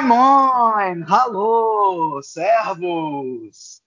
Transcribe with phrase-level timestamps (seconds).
[0.00, 1.04] Moin Moin!
[1.08, 3.82] Alô, servos!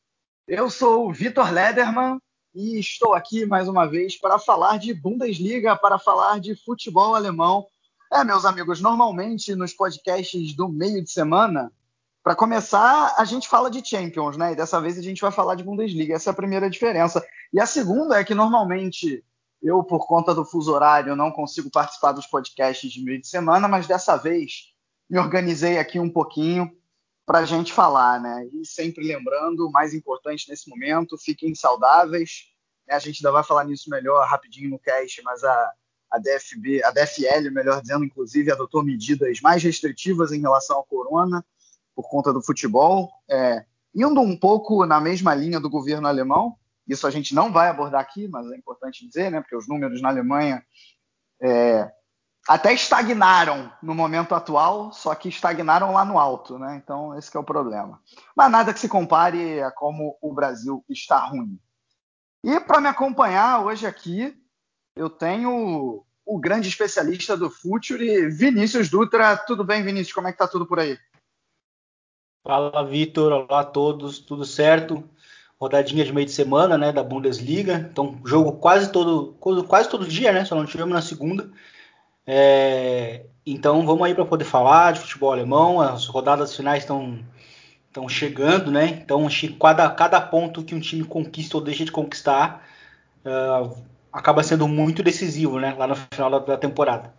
[0.46, 2.20] Eu sou o Vitor Lederman
[2.54, 7.66] e estou aqui mais uma vez para falar de Bundesliga, para falar de futebol alemão.
[8.12, 11.72] É, meus amigos, normalmente nos podcasts do meio de semana,
[12.22, 14.52] para começar, a gente fala de Champions, né?
[14.52, 16.16] E dessa vez a gente vai falar de Bundesliga.
[16.16, 17.26] Essa é a primeira diferença.
[17.54, 19.24] E a segunda é que normalmente
[19.62, 23.66] eu, por conta do fuso horário, não consigo participar dos podcasts de meio de semana,
[23.68, 24.71] mas dessa vez
[25.12, 26.72] me organizei aqui um pouquinho
[27.26, 28.48] para a gente falar, né?
[28.54, 32.46] E sempre lembrando, o mais importante nesse momento, fiquem saudáveis.
[32.88, 32.96] Né?
[32.96, 35.72] A gente ainda vai falar nisso melhor rapidinho no cast, mas a,
[36.12, 41.46] a DFB, a DFL, melhor dizendo, inclusive, adotou medidas mais restritivas em relação ao corona
[41.94, 46.56] por conta do futebol, é, indo um pouco na mesma linha do governo alemão.
[46.88, 49.42] Isso a gente não vai abordar aqui, mas é importante dizer, né?
[49.42, 50.66] Porque os números na Alemanha
[51.42, 51.92] é,
[52.48, 56.80] até estagnaram no momento atual, só que estagnaram lá no alto, né?
[56.84, 58.02] Então esse é o problema.
[58.36, 61.60] Mas nada que se compare a como o Brasil está ruim.
[62.44, 64.36] E para me acompanhar hoje aqui,
[64.96, 69.38] eu tenho o grande especialista do Future, Vinícius Dutra.
[69.38, 70.14] Tudo bem, Vinícius?
[70.14, 70.98] Como é que tá tudo por aí?
[72.44, 73.32] Fala, Vitor.
[73.32, 74.20] Olá a todos.
[74.20, 75.08] Tudo certo?
[75.60, 77.88] Rodadinha de meio de semana, né, da Bundesliga.
[77.92, 79.34] Então, jogo quase todo,
[79.68, 80.44] quase todo dia, né?
[80.44, 81.52] Só não tivemos na segunda.
[82.26, 85.82] É, então vamos aí para poder falar de futebol alemão.
[85.82, 87.24] As rodadas finais estão
[87.88, 88.86] estão chegando, né?
[88.88, 89.28] Então
[89.60, 92.66] cada, cada ponto que um time conquista ou deixa de conquistar
[93.26, 93.78] uh,
[94.12, 95.74] acaba sendo muito decisivo, né?
[95.74, 97.14] Lá no final da, da, temporada.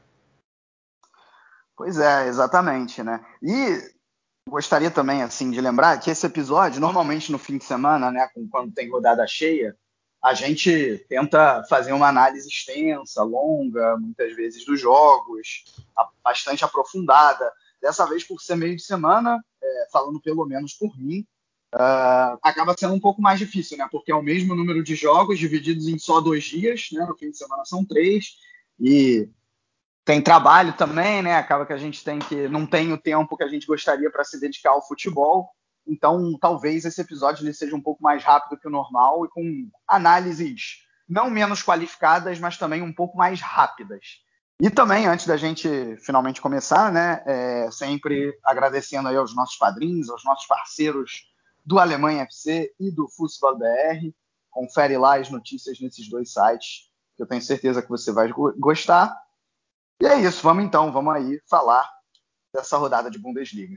[1.76, 3.24] Pois é, exatamente, né?
[3.42, 3.78] E
[4.48, 8.28] gostaria também assim de lembrar que esse episódio normalmente no fim de semana, né?
[8.50, 9.76] Quando tem rodada cheia
[10.22, 15.64] a gente tenta fazer uma análise extensa, longa, muitas vezes dos jogos,
[16.22, 17.52] bastante aprofundada.
[17.80, 21.26] Dessa vez, por ser meio de semana, é, falando pelo menos por mim,
[21.74, 23.88] uh, acaba sendo um pouco mais difícil, né?
[23.90, 27.04] Porque é o mesmo número de jogos divididos em só dois dias, né?
[27.04, 28.36] No fim de semana são três
[28.78, 29.28] e
[30.04, 31.34] tem trabalho também, né?
[31.34, 34.24] Acaba que a gente tem que não tem o tempo que a gente gostaria para
[34.24, 35.50] se dedicar ao futebol.
[35.86, 39.70] Então, talvez esse episódio ele seja um pouco mais rápido que o normal e com
[39.86, 44.22] análises não menos qualificadas, mas também um pouco mais rápidas.
[44.60, 50.08] E também, antes da gente finalmente começar, né, é, sempre agradecendo aí aos nossos padrinhos,
[50.08, 51.32] aos nossos parceiros
[51.64, 54.12] do Alemanha FC e do Fußball BR.
[54.50, 59.12] Confere lá as notícias nesses dois sites, que eu tenho certeza que você vai gostar.
[60.00, 61.88] E é isso, vamos então, vamos aí falar
[62.52, 63.76] dessa rodada de Bundesliga.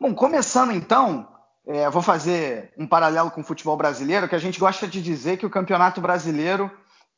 [0.00, 1.26] Bom, começando então,
[1.66, 5.38] é, vou fazer um paralelo com o futebol brasileiro, que a gente gosta de dizer
[5.38, 6.70] que o campeonato brasileiro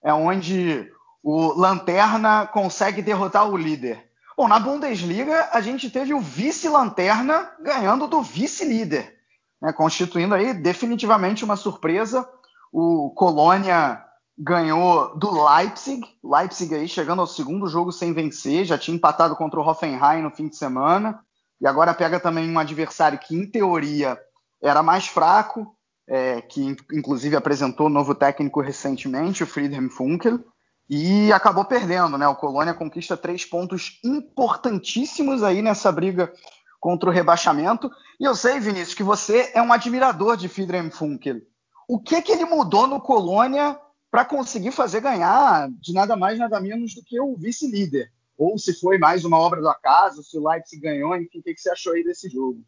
[0.02, 0.90] é onde
[1.22, 4.08] o Lanterna consegue derrotar o líder.
[4.34, 9.14] Bom, na Bundesliga, a gente teve o vice-lanterna ganhando do vice-líder,
[9.60, 12.26] né, constituindo aí definitivamente uma surpresa.
[12.72, 14.02] O Colônia
[14.38, 19.60] ganhou do Leipzig, Leipzig aí chegando ao segundo jogo sem vencer, já tinha empatado contra
[19.60, 21.20] o Hoffenheim no fim de semana
[21.60, 24.18] e agora pega também um adversário que, em teoria,
[24.62, 25.76] era mais fraco,
[26.08, 30.40] é, que inclusive apresentou novo técnico recentemente, o Friedhelm Funkel,
[30.88, 32.26] e acabou perdendo, né?
[32.26, 36.32] O Colônia conquista três pontos importantíssimos aí nessa briga
[36.80, 37.88] contra o rebaixamento.
[38.18, 41.42] E eu sei, Vinícius, que você é um admirador de Friedhelm Funkel.
[41.86, 43.78] O que que ele mudou no Colônia
[44.10, 48.10] para conseguir fazer ganhar de nada mais nada menos do que o vice-líder?
[48.40, 51.52] Ou se foi mais uma obra do acaso, se o Leipzig ganhou, enfim, o que,
[51.52, 52.64] que você achou aí desse jogo?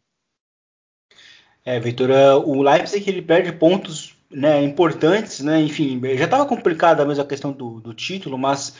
[1.65, 7.03] É, Vitor, é, o Leipzig ele perde pontos né, importantes, né, enfim, já estava complicada
[7.05, 8.75] mesmo a questão do, do título, mas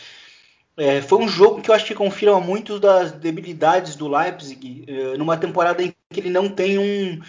[0.77, 5.17] é, foi um jogo que eu acho que confirma muito das debilidades do Leipzig é,
[5.17, 7.19] numa temporada em que ele não tem um,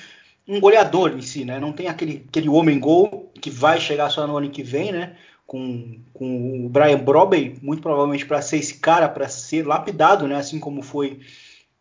[0.47, 4.27] um goleador em si, né, não tem aquele, aquele homem gol que vai chegar só
[4.27, 5.17] no ano que vem, né,
[5.47, 10.37] com, com o Brian Brobey, muito provavelmente para ser esse cara, para ser lapidado, né?
[10.37, 11.21] Assim como foi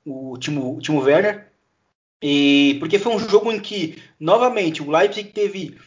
[0.06, 1.48] o Timo, Timo Werner.
[2.22, 5.78] E porque foi um jogo em que, novamente, o Leipzig teve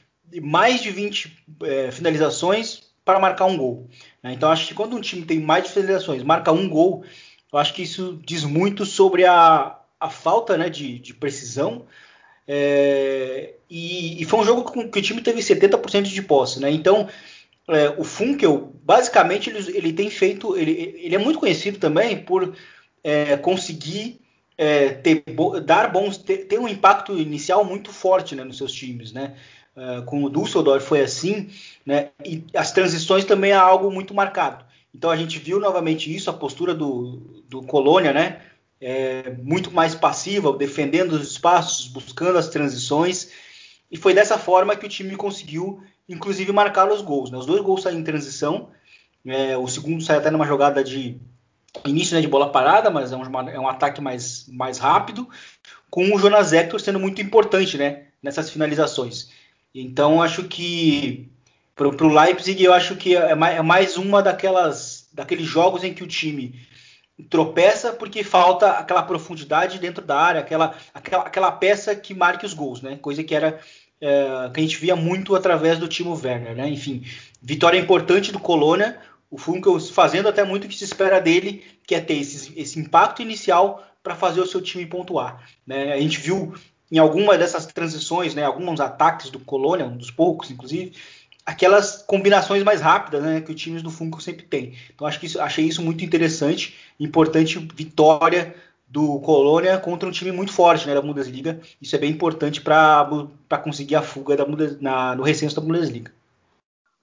[0.43, 3.89] mais de 20 é, finalizações para marcar um gol.
[4.23, 4.33] Né?
[4.33, 7.05] Então acho que quando um time tem mais de finalizações, marca um gol,
[7.53, 11.87] eu acho que isso diz muito sobre a, a falta né, de, de precisão.
[12.49, 16.61] É, e, e, foi um jogo que o time teve 70% de posse.
[16.61, 16.71] Né?
[16.71, 17.09] Então
[17.69, 20.57] é, o Funkel, basicamente, ele, ele tem feito.
[20.57, 20.71] Ele,
[21.03, 22.55] ele, é muito conhecido também por
[23.03, 24.21] é, conseguir
[24.57, 25.25] é, ter,
[25.65, 29.37] dar bons, ter, ter, um impacto inicial muito forte né, nos seus times, né?
[29.77, 31.51] Uh, com o Dusseldorf foi assim,
[31.85, 32.09] né?
[32.25, 34.65] E as transições também é algo muito marcado.
[34.95, 38.41] Então a gente viu novamente isso, a postura do, do Colônia, né?
[38.81, 43.31] É, muito mais passiva, defendendo os espaços, buscando as transições.
[43.91, 47.31] E foi dessa forma que o time conseguiu, inclusive, marcar os gols.
[47.31, 47.39] Né?
[47.39, 48.71] Os dois gols saem em transição.
[49.25, 51.21] É, o segundo sai até numa jogada de
[51.85, 55.29] início né, de bola parada, mas é um, é um, ataque mais, mais rápido,
[55.91, 59.31] com o Jonas Hector sendo muito importante né, nessas finalizações.
[59.75, 61.29] Então, acho que
[61.75, 65.93] para o Leipzig, eu acho que é mais, é mais, uma daquelas daqueles jogos em
[65.93, 66.67] que o time
[67.31, 72.55] tropeça porque falta aquela profundidade dentro da área, aquela, aquela, aquela peça que marque os
[72.55, 72.97] gols, né?
[72.97, 73.61] Coisa que era
[74.01, 76.69] é, que a gente via muito através do Timo Werner, né?
[76.69, 77.05] Enfim,
[77.41, 78.99] vitória importante do Colônia,
[79.31, 82.79] o Funkel fazendo até muito o que se espera dele, que é ter esse, esse
[82.79, 85.43] impacto inicial para fazer o seu time pontuar.
[85.67, 85.93] Né?
[85.93, 86.55] A gente viu
[86.91, 90.93] em alguma dessas transições, né, alguns ataques do Colônia, um dos poucos, inclusive,
[91.45, 94.75] aquelas combinações mais rápidas né, que os times do Funkel sempre têm.
[94.95, 98.55] Então acho que isso, achei isso muito interessante, importante vitória
[98.87, 101.61] do Colônia contra um time muito forte né, da Bundesliga.
[101.81, 104.47] Isso é bem importante para conseguir a fuga da
[104.81, 106.13] na, no recenso da Bundesliga.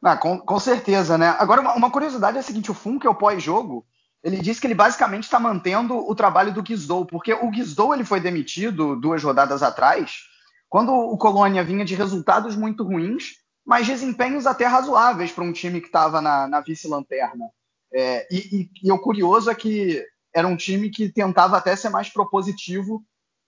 [0.02, 1.36] Ah, com, com, certeza, né?
[1.40, 3.86] Agora, uma, uma, curiosidade é a seguinte: o Funk, é o pós-jogo,
[4.22, 8.04] ele disse que ele basicamente está mantendo o trabalho do Guizdou, porque o Guizdou ele
[8.04, 10.24] foi demitido duas rodadas atrás,
[10.68, 15.80] quando o Colônia vinha de resultados muito ruins, mas desempenhos até razoáveis para um time
[15.80, 17.46] que estava na, na vice-lanterna.
[17.94, 20.04] É, e, e, e o curioso é que
[20.34, 23.04] era um time que tentava até ser mais propositivo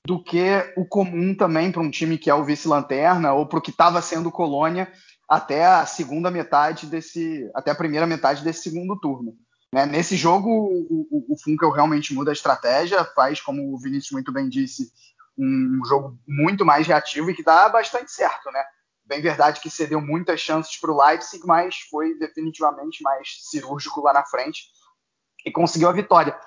[0.05, 3.61] do que o comum também para um time que é o vice-lanterna ou para o
[3.61, 4.91] que estava sendo Colônia
[5.27, 9.35] até a segunda metade desse, até a primeira metade desse segundo turno.
[9.73, 9.85] Né?
[9.87, 14.31] Nesse jogo, o, o, o Funkel realmente muda a estratégia, faz, como o Vinícius muito
[14.31, 14.91] bem disse,
[15.37, 18.63] um jogo muito mais reativo e que dá bastante certo, né?
[19.03, 24.13] Bem verdade que cedeu muitas chances para o Leipzig, mas foi definitivamente mais cirúrgico lá
[24.13, 24.67] na frente
[25.45, 26.39] e conseguiu a vitória.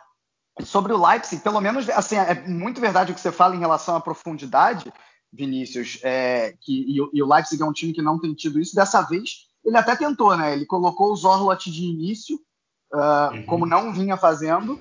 [0.65, 3.97] Sobre o Leipzig, pelo menos, assim, é muito verdade o que você fala em relação
[3.97, 4.93] à profundidade,
[5.33, 8.75] Vinícius, é, que, e, e, o Leipzig é um time que não tem tido isso.
[8.75, 10.55] Dessa vez, ele até tentou, né?
[10.55, 12.41] Ele colocou o Zorlot de início,
[12.93, 13.47] uh, uhum.
[13.47, 14.81] como não vinha fazendo,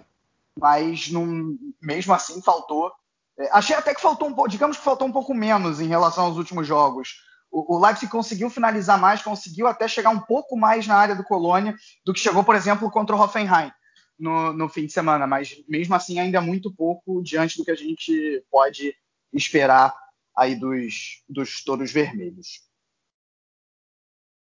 [0.59, 2.91] mas num, mesmo assim faltou.
[3.37, 6.25] É, achei até que faltou um pouco, digamos que faltou um pouco menos em relação
[6.25, 7.21] aos últimos jogos.
[7.51, 11.23] O, o Leipzig conseguiu finalizar mais, conseguiu até chegar um pouco mais na área do
[11.23, 11.75] Colônia
[12.05, 13.71] do que chegou, por exemplo, contra o Hoffenheim
[14.17, 17.71] no, no fim de semana, mas mesmo assim ainda é muito pouco diante do que
[17.71, 18.95] a gente pode
[19.31, 19.93] esperar
[20.35, 22.61] aí dos, dos touros vermelhos.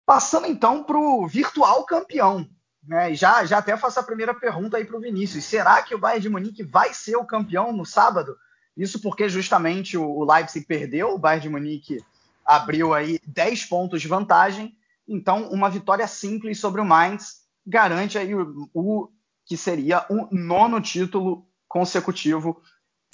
[0.06, 2.48] Passando então para o virtual campeão.
[2.82, 3.14] Né?
[3.14, 5.44] Já, já até faço a primeira pergunta aí para o Vinícius.
[5.44, 8.36] Será que o Bayern de Munique vai ser o campeão no sábado?
[8.76, 12.04] Isso porque justamente o Leipzig perdeu, o Bayern de Munique
[12.44, 14.76] abriu aí 10 pontos de vantagem.
[15.08, 19.08] Então, uma vitória simples sobre o Mainz garante aí o, o
[19.46, 22.62] que seria o nono título consecutivo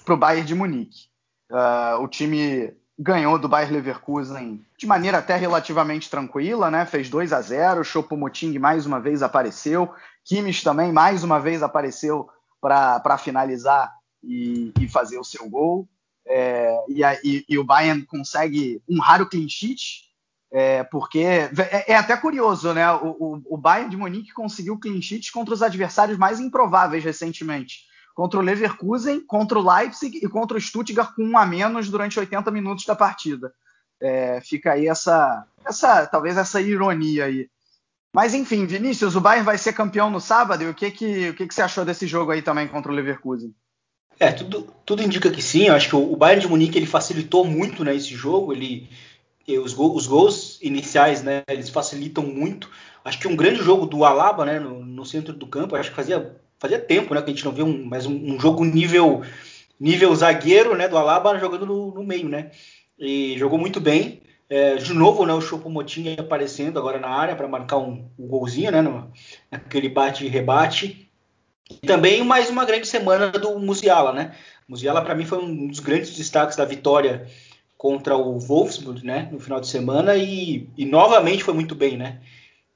[0.05, 1.09] para o Bayern de Munique.
[1.51, 6.85] Uh, o time ganhou do Bayer Leverkusen de maneira até relativamente tranquila, né?
[6.85, 9.91] Fez 2 a 0 Choupo-Moting mais uma vez apareceu,
[10.23, 12.29] Kimmich também mais uma vez apareceu
[12.61, 13.91] para finalizar
[14.23, 15.89] e, e, fazer o seu gol.
[16.27, 20.10] É, e, e, e, o Bayern consegue um raro clean sheet,
[20.53, 21.51] é, porque é,
[21.87, 22.91] é, até curioso, né?
[22.93, 27.91] O, o, o Bayern de Munique conseguiu clean sheet contra os adversários mais improváveis recentemente
[28.21, 32.19] contra o Leverkusen, contra o Leipzig e contra o Stuttgart com um a menos durante
[32.19, 33.51] 80 minutos da partida.
[33.99, 37.49] É, fica aí essa, essa, talvez essa ironia aí.
[38.13, 40.65] Mas enfim, Vinícius, o Bayern vai ser campeão no sábado.
[40.65, 42.95] E o que que, o que, que você achou desse jogo aí também contra o
[42.95, 43.55] Leverkusen?
[44.19, 45.69] É, tudo, tudo indica que sim.
[45.69, 48.53] Eu acho que o Bayern de Munique ele facilitou muito né, esse jogo.
[48.53, 48.91] Ele,
[49.59, 52.71] os, gols, os gols iniciais, né, eles facilitam muito.
[53.05, 55.77] Acho que um grande jogo do Alaba, né, no, no centro do campo.
[55.77, 58.39] Acho que fazia fazia tempo, né, que a gente não via um, mais um, um
[58.39, 59.23] jogo nível
[59.79, 62.51] nível zagueiro, né, do Alaba jogando no, no meio, né?
[62.99, 64.21] E jogou muito bem.
[64.49, 68.71] É, de novo, né, o Choupo-Moting aparecendo agora na área para marcar um, um, golzinho,
[68.71, 69.11] né, no,
[69.51, 71.11] naquele bate e rebate.
[71.71, 74.35] E também mais uma grande semana do Musiala, né?
[74.69, 77.27] Musiala para mim foi um dos grandes destaques da vitória
[77.81, 82.19] contra o Wolfsburg, né, no final de semana e, e novamente foi muito bem, né?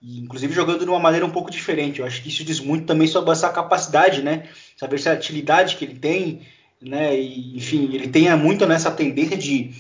[0.00, 2.00] E, inclusive jogando de uma maneira um pouco diferente.
[2.00, 4.48] Eu acho que isso diz muito também sobre essa capacidade, né?
[4.74, 6.40] Essa versatilidade que ele tem,
[6.80, 7.14] né?
[7.20, 9.72] E, enfim, ele tem muito nessa tendência de,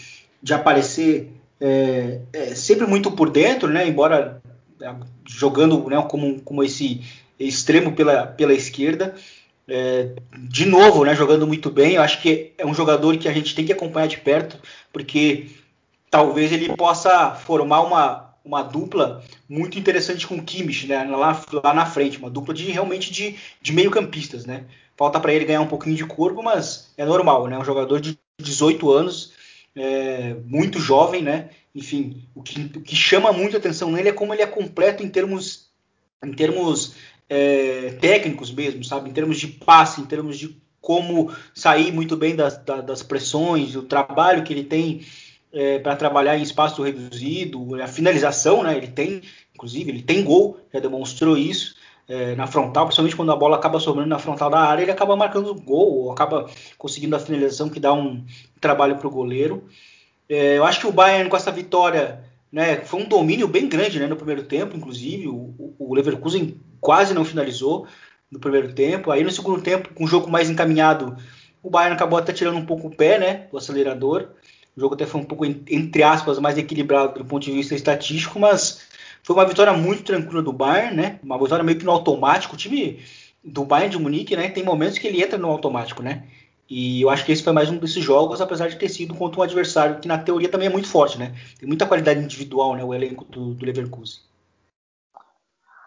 [0.42, 3.88] de aparecer é, é, sempre muito por dentro, né?
[3.88, 4.42] Embora
[4.78, 4.94] é,
[5.26, 7.00] jogando né, como, como esse
[7.40, 9.14] extremo pela, pela esquerda.
[9.66, 11.94] É, de novo, né, jogando muito bem.
[11.94, 14.58] Eu acho que é um jogador que a gente tem que acompanhar de perto,
[14.92, 15.48] porque
[16.10, 21.74] talvez ele possa formar uma, uma dupla muito interessante com o Kimmich, né, lá, lá
[21.74, 24.64] na frente, uma dupla de realmente de, de meio-campistas, né.
[24.96, 27.58] Falta para ele ganhar um pouquinho de corpo, mas é normal, né?
[27.58, 29.32] Um jogador de 18 anos,
[29.74, 31.50] é, muito jovem, né?
[31.74, 35.08] Enfim, o que, o que chama muito atenção nele é como ele é completo em
[35.08, 35.68] termos,
[36.22, 36.94] em termos
[37.28, 39.10] é, técnicos mesmo, sabe?
[39.10, 43.82] Em termos de passe, em termos de como sair muito bem das, das pressões, o
[43.82, 45.00] trabalho que ele tem
[45.52, 48.76] é, para trabalhar em espaço reduzido, a finalização, né?
[48.76, 49.22] Ele tem,
[49.54, 51.74] inclusive, ele tem gol, já demonstrou isso
[52.08, 55.16] é, na frontal, principalmente quando a bola acaba sobrando na frontal da área, ele acaba
[55.16, 58.24] marcando gol, ou acaba conseguindo a finalização que dá um
[58.60, 59.64] trabalho para o goleiro.
[60.28, 63.98] É, eu acho que o Bayern com essa vitória, né, foi um domínio bem grande
[63.98, 67.86] né, no primeiro tempo, inclusive o, o Leverkusen quase não finalizou
[68.30, 69.10] no primeiro tempo.
[69.10, 71.16] Aí no segundo tempo, com o jogo mais encaminhado,
[71.62, 74.28] o Bayern acabou até tirando um pouco o pé, né, do acelerador.
[74.76, 78.38] O jogo até foi um pouco, entre aspas, mais equilibrado do ponto de vista estatístico,
[78.38, 78.82] mas
[79.22, 81.18] foi uma vitória muito tranquila do Bayern, né?
[81.22, 82.54] Uma vitória meio que no automático.
[82.54, 83.00] O time
[83.42, 84.50] do Bayern de Munique, né?
[84.50, 86.24] Tem momentos que ele entra no automático, né?
[86.68, 89.40] E eu acho que esse foi mais um desses jogos, apesar de ter sido contra
[89.40, 91.34] um adversário que na teoria também é muito forte, né?
[91.58, 92.84] Tem muita qualidade individual, né?
[92.84, 94.20] O elenco do, do Leverkusen.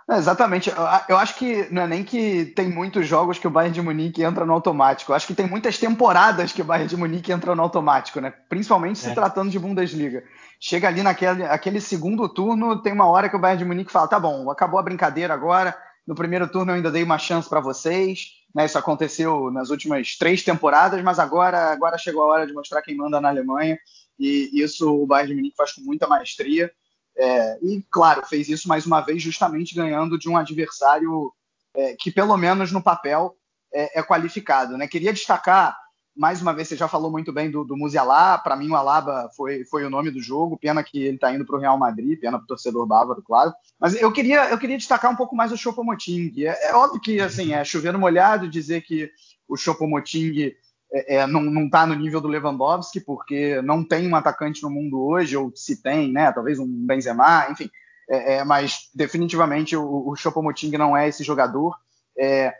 [0.10, 0.72] É, exatamente.
[1.10, 4.24] Eu acho que não é nem que tem muitos jogos que o Bayern de Munique
[4.24, 5.12] entra no automático.
[5.12, 8.34] Eu acho que tem muitas temporadas que o Bayern de Munique entra no automático, né?
[8.48, 9.14] Principalmente se é.
[9.14, 10.24] tratando de Bundesliga.
[10.62, 14.08] Chega ali naquele aquele segundo turno, tem uma hora que o Bayern de Munique fala:
[14.08, 15.78] tá bom, acabou a brincadeira agora.
[16.08, 18.30] No primeiro turno eu ainda dei uma chance para vocês.
[18.56, 18.66] Né?
[18.66, 22.96] Isso aconteceu nas últimas três temporadas, mas agora, agora chegou a hora de mostrar quem
[22.96, 23.78] manda na Alemanha.
[24.18, 26.72] E isso o Bayern de Munique faz com muita maestria.
[27.18, 31.34] É, e, claro, fez isso mais uma vez, justamente ganhando de um adversário
[31.76, 33.36] é, que, pelo menos no papel,
[33.74, 34.78] é, é, qualificado.
[34.78, 34.88] Né?
[34.88, 35.78] Queria destacar,
[36.16, 37.76] mais uma vez, você já falou muito bem do, do
[38.44, 41.46] para mim o Alaba foi, foi o nome do jogo, pena que ele está indo
[41.46, 43.54] para o Real Madrid, pena para o torcedor bávaro, claro.
[43.80, 46.34] Mas eu queria, eu queria destacar um pouco mais o Choupo-Moting.
[46.44, 49.12] É, é óbvio que, assim, é chovendo molhado dizer que
[49.48, 50.54] o Choupo-Moting
[50.92, 55.02] é, é, não está no nível do Lewandowski, porque não tem um atacante no mundo
[55.02, 56.32] hoje, ou se tem, né?
[56.32, 57.70] Talvez um Benzema, enfim.
[58.10, 61.76] É, é mas definitivamente o, o Choupo-Moting não é esse jogador.
[62.18, 62.54] É,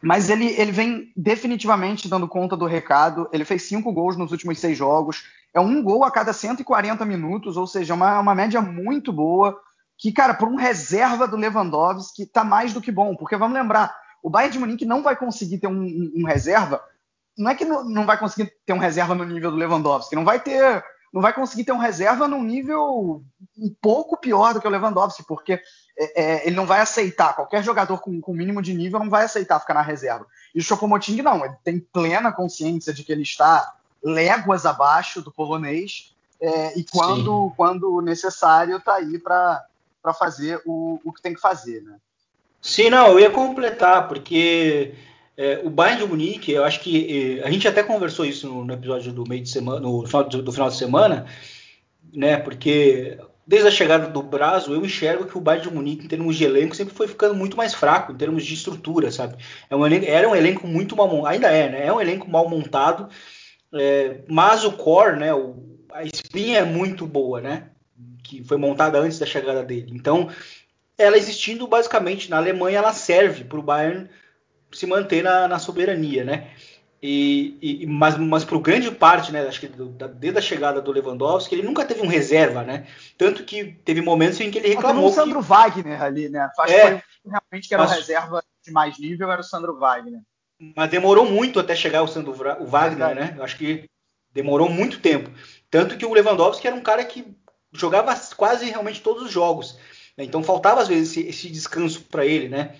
[0.00, 3.28] mas ele, ele vem definitivamente dando conta do recado.
[3.32, 5.24] Ele fez cinco gols nos últimos seis jogos.
[5.52, 9.58] É um gol a cada 140 minutos, ou seja, uma, uma média muito boa.
[9.98, 13.16] Que, cara, por um reserva do Lewandowski, tá mais do que bom.
[13.16, 16.80] Porque vamos lembrar, o Bayern de Munique não vai conseguir ter um, um, um reserva
[17.38, 20.24] não é que não, não vai conseguir ter um reserva no nível do Lewandowski, não
[20.24, 23.22] vai ter, não vai conseguir ter um reserva num nível
[23.56, 25.60] um pouco pior do que o Lewandowski, porque
[25.96, 29.24] é, é, ele não vai aceitar, qualquer jogador com, com mínimo de nível não vai
[29.24, 30.26] aceitar ficar na reserva.
[30.52, 35.30] E o Chopomoting não, ele tem plena consciência de que ele está léguas abaixo do
[35.30, 39.64] polonês, é, e quando, quando necessário está aí para
[40.18, 41.96] fazer o, o que tem que fazer, né?
[42.60, 44.94] Sim, não, eu ia completar, porque
[45.38, 48.74] é, o Bayern de Munique, eu acho que a gente até conversou isso no, no
[48.74, 51.26] episódio do meio de semana, no final, do, do, final de semana,
[52.12, 52.36] né?
[52.38, 53.16] Porque
[53.46, 56.44] desde a chegada do Brasil, eu enxergo que o Bayern de Munique, em termos de
[56.44, 59.36] elenco, sempre foi ficando muito mais fraco, em termos de estrutura, sabe?
[59.70, 61.86] É um elenco, era um elenco muito mal ainda é, né?
[61.86, 63.08] É um elenco mal montado,
[63.72, 65.32] é, mas o core, né?
[65.32, 65.54] O,
[65.92, 67.68] a espinha é muito boa, né?
[68.24, 69.92] Que foi montada antes da chegada dele.
[69.94, 70.30] Então,
[70.98, 74.08] ela existindo basicamente na Alemanha, ela serve para o Bayern
[74.72, 76.50] se manter na, na soberania, né?
[77.00, 80.82] E, e, mas mas para grande parte, né, acho que do, da, desde a chegada
[80.82, 82.88] do Lewandowski, ele nunca teve um reserva, né?
[83.16, 85.08] Tanto que teve momentos em que ele reclamou.
[85.08, 85.46] Teve o Sandro que...
[85.46, 86.50] Wagner ali, né?
[86.58, 87.92] Acho é, que foi realmente que era mas...
[87.92, 90.20] reserva de mais nível, era o Sandro Wagner.
[90.74, 93.34] Mas demorou muito até chegar o Sandro o Wagner, né?
[93.36, 93.88] Eu acho que
[94.32, 95.30] demorou muito tempo.
[95.70, 97.32] Tanto que o Lewandowski era um cara que
[97.72, 99.78] jogava quase realmente todos os jogos.
[100.16, 100.24] Né?
[100.24, 102.74] Então faltava às vezes esse, esse descanso para ele, né?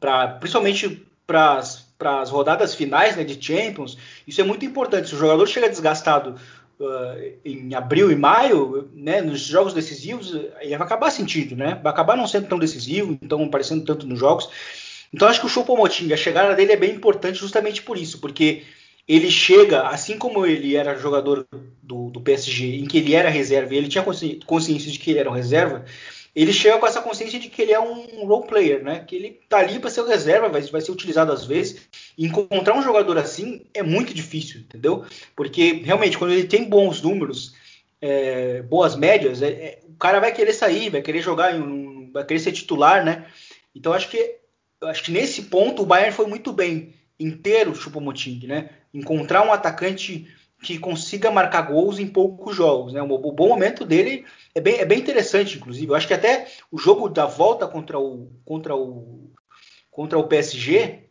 [0.00, 5.08] Pra, principalmente para as rodadas finais né, de Champions, isso é muito importante.
[5.08, 6.36] Se o jogador chega desgastado
[6.78, 11.78] uh, em abril e maio, né, nos jogos decisivos, ele vai acabar sentindo, né?
[11.82, 14.48] Vai acabar não sendo tão decisivo, então aparecendo tanto nos jogos.
[15.12, 18.64] Então acho que o Choupo-Moting, a chegada dele é bem importante justamente por isso, porque
[19.06, 21.46] ele chega, assim como ele era jogador
[21.82, 24.04] do, do PSG, em que ele era reserva, e ele tinha
[24.46, 25.84] consciência de que ele era um reserva,
[26.34, 29.04] ele chega com essa consciência de que ele é um role player, né?
[29.06, 31.88] Que ele tá ali para ser reserva, vai, vai ser utilizado às vezes.
[32.18, 35.04] E encontrar um jogador assim é muito difícil, entendeu?
[35.36, 37.54] Porque realmente quando ele tem bons números,
[38.00, 42.24] é, boas médias, é, é, o cara vai querer sair, vai querer jogar, um, vai
[42.24, 43.26] querer ser titular, né?
[43.74, 44.36] Então acho que
[44.82, 48.70] acho que nesse ponto o Bayern foi muito bem inteiro o Choupo-Moting, né?
[48.92, 50.28] Encontrar um atacante
[50.64, 53.02] que consiga marcar gols em poucos jogos, né?
[53.02, 55.88] O, bom momento dele é bem, é bem interessante, inclusive.
[55.88, 59.30] Eu acho que até o jogo da volta contra o contra o
[59.90, 61.04] contra o PSG,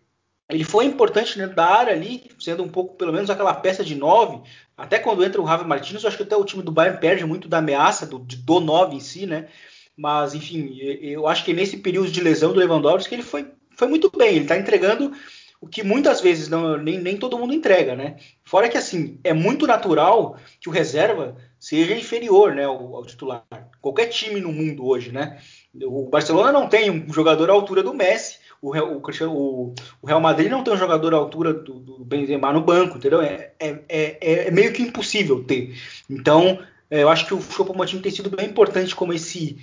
[0.49, 3.95] ele foi importante dentro da área ali, sendo um pouco, pelo menos, aquela peça de
[3.95, 4.41] 9.
[4.75, 7.25] Até quando entra o Rafa Martins, eu acho que até o time do Bayern perde
[7.25, 9.47] muito da ameaça do, do 9 em si, né?
[9.95, 14.11] Mas, enfim, eu acho que nesse período de lesão do Lewandowski, ele foi, foi muito
[14.17, 14.35] bem.
[14.35, 15.13] Ele está entregando
[15.63, 18.17] o que muitas vezes não, nem, nem todo mundo entrega, né?
[18.43, 23.45] Fora que assim, é muito natural que o reserva seja inferior né, ao, ao, titular.
[23.79, 25.39] Qualquer time no mundo hoje, né?
[25.81, 30.51] O Barcelona não tem um jogador à altura do Messi, o, o, o Real Madrid
[30.51, 33.21] não tem um jogador à altura do, do Benzema no banco, entendeu?
[33.21, 35.73] É, é, é, é meio que impossível ter.
[36.09, 36.59] Então,
[36.91, 39.57] é, eu acho que o Choupo-Moting tem sido bem importante como esse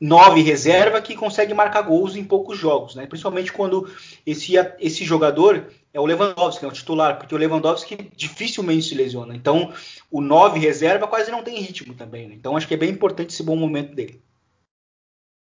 [0.00, 3.06] nove reserva que consegue marcar gols em poucos jogos, né?
[3.06, 3.90] Principalmente quando
[4.24, 9.34] esse, esse jogador é o Lewandowski, é o titular, porque o Lewandowski dificilmente se lesiona.
[9.34, 9.72] Então,
[10.10, 12.34] o nove reserva quase não tem ritmo também, né?
[12.34, 14.22] Então, acho que é bem importante esse bom momento dele.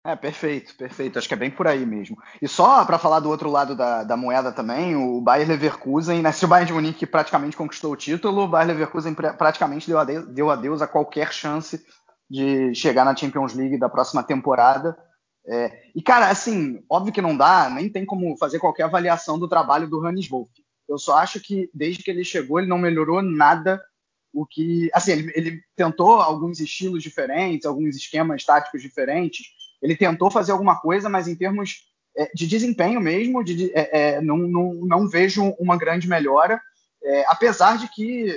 [0.03, 1.19] É, perfeito, perfeito.
[1.19, 2.17] Acho que é bem por aí mesmo.
[2.41, 6.31] E só para falar do outro lado da, da, moeda também, o Bayer Leverkusen, né,
[6.31, 10.25] se o Bayern de Munique praticamente conquistou o título, o Bayer Leverkusen praticamente deu adeus,
[10.29, 11.86] deu adeus a qualquer chance
[12.32, 14.98] de chegar na Champions League da próxima temporada.
[15.46, 19.50] É, e, cara, assim, óbvio que não dá, nem tem como fazer qualquer avaliação do
[19.50, 20.50] trabalho do Hannes Wolff.
[20.88, 23.82] Eu só acho que desde que ele chegou, ele não melhorou nada.
[24.34, 29.48] O que, assim, ele, ele tentou alguns estilos diferentes, alguns esquemas táticos diferentes.
[29.82, 31.82] Ele tentou fazer alguma coisa, mas em termos
[32.15, 36.62] é, de desempenho mesmo, de, é, é, não, não, não vejo uma grande melhora.
[37.04, 38.34] É, apesar de que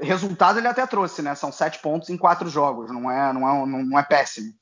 [0.00, 1.34] resultado ele até trouxe, né?
[1.34, 4.52] São sete pontos em quatro jogos, não é, não é, não é péssimo.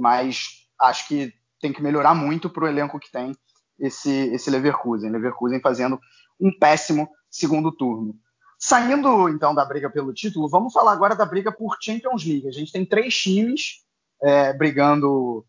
[0.00, 3.32] Mas acho que tem que melhorar muito para o elenco que tem
[3.78, 5.10] esse, esse Leverkusen.
[5.10, 5.98] Leverkusen fazendo
[6.40, 8.14] um péssimo segundo turno.
[8.58, 12.48] Saindo então da briga pelo título, vamos falar agora da briga por Champions League.
[12.48, 13.84] A gente tem três times
[14.22, 15.44] é, brigando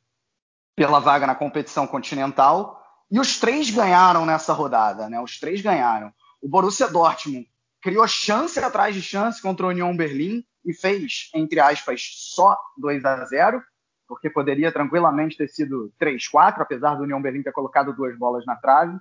[0.75, 5.19] pela vaga na competição continental e os três ganharam nessa rodada, né?
[5.21, 6.11] Os três ganharam.
[6.41, 7.47] O Borussia Dortmund
[7.87, 13.05] criou chance atrás de chance contra o União Berlim e fez, entre aspas, só 2
[13.05, 13.63] a 0
[14.05, 18.57] porque poderia tranquilamente ter sido 3-4, apesar do União Berlim ter colocado duas bolas na
[18.57, 18.97] trave.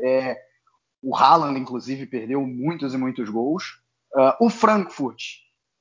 [0.00, 0.36] É,
[1.02, 3.80] o Haaland, inclusive, perdeu muitos e muitos gols.
[4.14, 5.20] Uh, o Frankfurt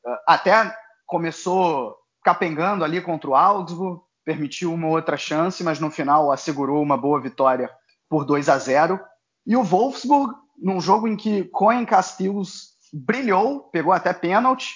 [0.06, 0.76] uh, até
[1.06, 6.98] começou capengando ali contra o Augsburg, permitiu uma outra chance, mas no final assegurou uma
[6.98, 7.70] boa vitória
[8.10, 9.00] por 2 a 0.
[9.46, 14.76] E o Wolfsburg num jogo em que Cohen Castilhos brilhou, pegou até pênalti.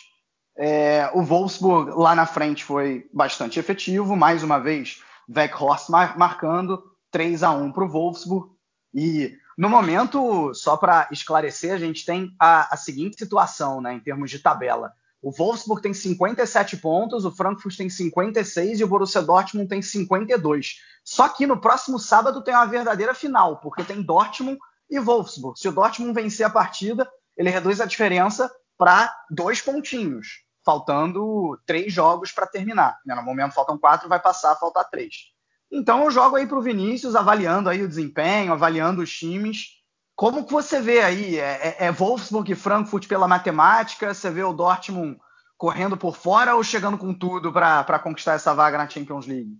[0.58, 6.82] É, o Wolfsburg lá na frente foi bastante efetivo, mais uma vez, Weghorst mar marcando
[7.12, 8.50] 3 a 1 para o Wolfsburg.
[8.93, 14.00] E no momento, só para esclarecer, a gente tem a, a, seguinte situação né, em
[14.00, 14.93] termos de tabela.
[15.21, 20.76] O Wolfsburg tem 57 pontos, o Frankfurt tem 56 e o Borussia Dortmund tem 52.
[21.04, 25.60] Só que no próximo sábado tem uma verdadeira final, porque tem Dortmund e Wolfsburg.
[25.60, 31.91] Se o Dortmund vencer a partida, ele reduz a diferença para dois pontinhos, faltando três
[31.91, 33.00] jogos para terminar.
[33.06, 33.15] Né?
[33.15, 35.34] No momento faltam quatro, vai passar a faltar três.
[35.71, 39.76] Então eu jogo aí para o Vinícius, avaliando aí o desempenho, avaliando os times.
[40.15, 41.38] Como que você vê aí?
[41.38, 44.13] É, é, é Wolfsburg e Frankfurt pela matemática?
[44.13, 45.19] Você vê o Dortmund
[45.58, 49.58] correndo por fora ou chegando com tudo para conquistar essa vaga na Champions League?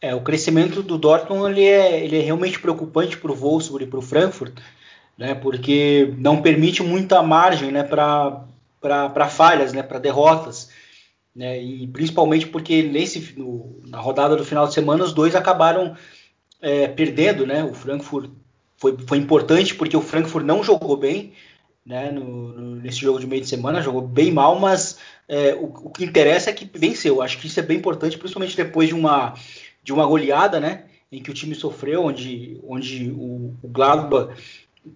[0.00, 3.86] É, o crescimento do Dortmund ele é, ele é realmente preocupante para o Wolfsburg e
[3.86, 4.54] para o Frankfurt,
[5.16, 10.70] né, porque não permite muita margem né, para falhas, né, para derrotas.
[11.36, 15.94] Né, e principalmente porque nesse, no, na rodada do final de semana os dois acabaram
[16.62, 17.46] é, perdendo.
[17.46, 18.30] Né, o Frankfurt
[18.78, 21.34] foi, foi importante porque o Frankfurt não jogou bem
[21.84, 25.64] né, no, no, nesse jogo de meio de semana, jogou bem mal, mas é, o,
[25.64, 27.20] o, que interessa é que venceu.
[27.20, 29.34] Acho que isso é bem importante, principalmente depois de uma
[29.82, 30.84] de uma goleada, né?
[31.10, 34.34] Em que o time sofreu, onde, onde o, o Gladbach,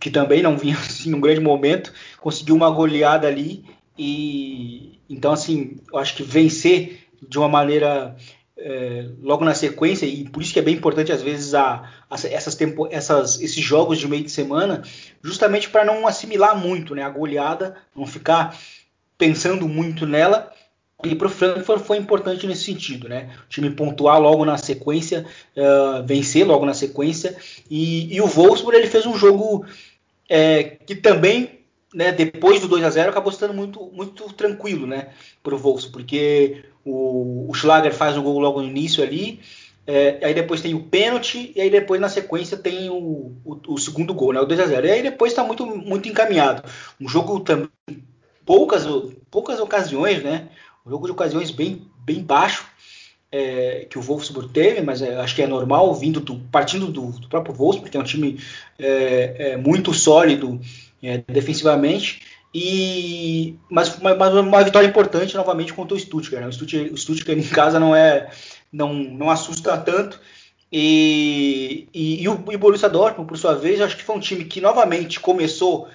[0.01, 3.65] que também não vinha assim, num grande momento, conseguiu uma goleada ali.
[3.99, 8.17] E então, assim, eu acho que vencer de uma maneira
[8.57, 12.15] é, logo na sequência, e por isso que é bem importante às vezes a, a
[12.15, 14.83] essas, tempo, essas, esses jogos de meio de semana,
[15.23, 18.57] justamente para não assimilar muito né, a goleada, não ficar
[19.19, 20.53] pensando muito nela.
[21.05, 23.31] E para o Frankfurt foi importante nesse sentido, né?
[23.47, 27.37] O time pontuar logo na sequência, uh, vencer logo na sequência.
[27.71, 29.65] E, e, o Wolfsburg ele fez um jogo
[30.29, 31.61] é, que também,
[31.95, 35.11] né, depois do 2 a 0 acabou sendo muito, muito tranquilo, né,
[35.43, 39.41] para o Wolfsburg, porque o, o Schlager faz o gol logo no início ali,
[39.87, 43.79] é, aí depois tem o pênalti, e aí depois na sequência tem o, o, o
[43.79, 46.63] segundo gol, né, o 2 a 0 E aí depois está muito, muito encaminhado.
[46.99, 47.69] Um jogo também,
[48.47, 48.87] poucas,
[49.31, 50.49] poucas ocasiões, né,
[50.85, 52.67] um jogo de ocasiões bem, bem baixo,
[53.33, 57.11] é, que o Wolfsburg teve, mas é, acho que é normal, vindo do, partindo do,
[57.13, 58.39] do, próprio Wolfsburg, que é um time
[58.79, 60.61] é, é muito sólido
[61.03, 62.21] é, defensivamente.
[62.55, 66.43] E, mas, mas, uma vitória importante novamente contra o Stuttgart.
[66.43, 66.49] Né?
[66.49, 68.31] O, Stuttgart o Stuttgart em casa não é
[68.73, 70.21] não, não assusta tanto.
[70.71, 74.21] E, e, e, o, e o Borussia Dortmund, por sua vez, acho que foi um
[74.21, 75.89] time que novamente começou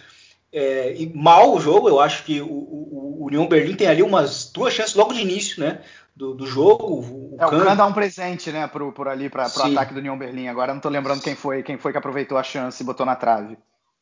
[0.52, 1.90] é, mal o jogo.
[1.90, 5.22] Eu acho que o, o, o União Berlim tem ali umas duas chances logo de
[5.22, 5.82] início, né?
[6.16, 7.00] Do, do jogo.
[7.00, 10.00] O, é, o Kahn dá um presente, né, pro, por ali, para o ataque do
[10.00, 10.48] União Berlim.
[10.48, 13.16] Agora não tô lembrando quem foi, quem foi que aproveitou a chance e botou na
[13.16, 13.58] trave.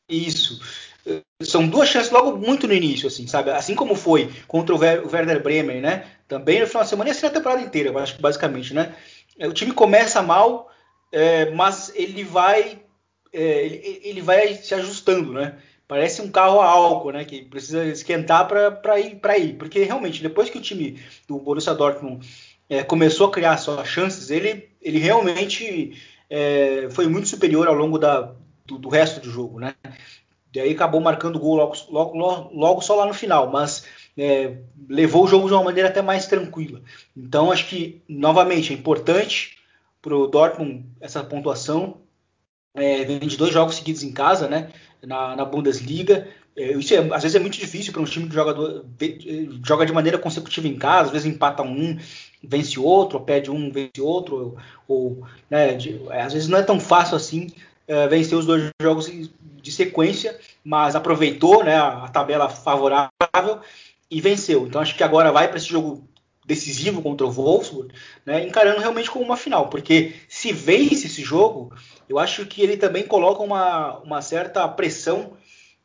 [0.08, 0.60] Isso.
[1.42, 3.50] São duas chances logo muito no início, assim, sabe?
[3.50, 6.06] Assim como foi contra o, o Werder Bremen, né?
[6.26, 8.94] Também no final de semana e assim na temporada inteira, basicamente, né?
[9.38, 10.70] O time começa mal,
[11.12, 12.80] é, mas ele vai,
[13.32, 15.58] é, ele, ele, vai se ajustando, né?
[15.88, 17.24] Parece um carro a álcool, né?
[17.24, 19.54] Que precisa esquentar para ir, para ir.
[19.54, 22.28] Porque realmente, depois que o time do Borussia Dortmund
[22.68, 25.98] é, começou a criar suas chances, ele, ele realmente
[26.28, 28.34] é, foi muito superior ao longo da,
[28.66, 29.74] do, do, resto do jogo, né?
[30.54, 35.24] E aí acabou marcando gol logo, logo, logo só lá no final, mas é, levou
[35.24, 36.82] o jogo de uma maneira até mais tranquila.
[37.16, 39.56] Então acho que, novamente, é importante
[40.02, 41.98] para o Dortmund essa pontuação.
[42.74, 44.70] É, vem de dois jogos seguidos em casa, né?
[45.02, 46.28] Na, na Bundesliga.
[46.58, 48.84] É, isso é, às vezes é muito difícil para um time que joga, do,
[49.64, 51.96] joga de maneira consecutiva em casa, às vezes empata um,
[52.42, 54.56] vence outro, ou perde um, vence outro,
[54.88, 57.52] ou, né, de, às vezes não é tão fácil assim
[57.88, 59.08] uh, vencer os dois jogos
[59.62, 63.60] de sequência, mas aproveitou né, a tabela favorável
[64.10, 64.66] e venceu.
[64.66, 66.02] Então acho que agora vai para esse jogo
[66.48, 67.92] decisivo contra o Wolfsburg,
[68.24, 71.70] né, encarando realmente como uma final, porque se vence esse jogo,
[72.08, 75.34] eu acho que ele também coloca uma, uma certa pressão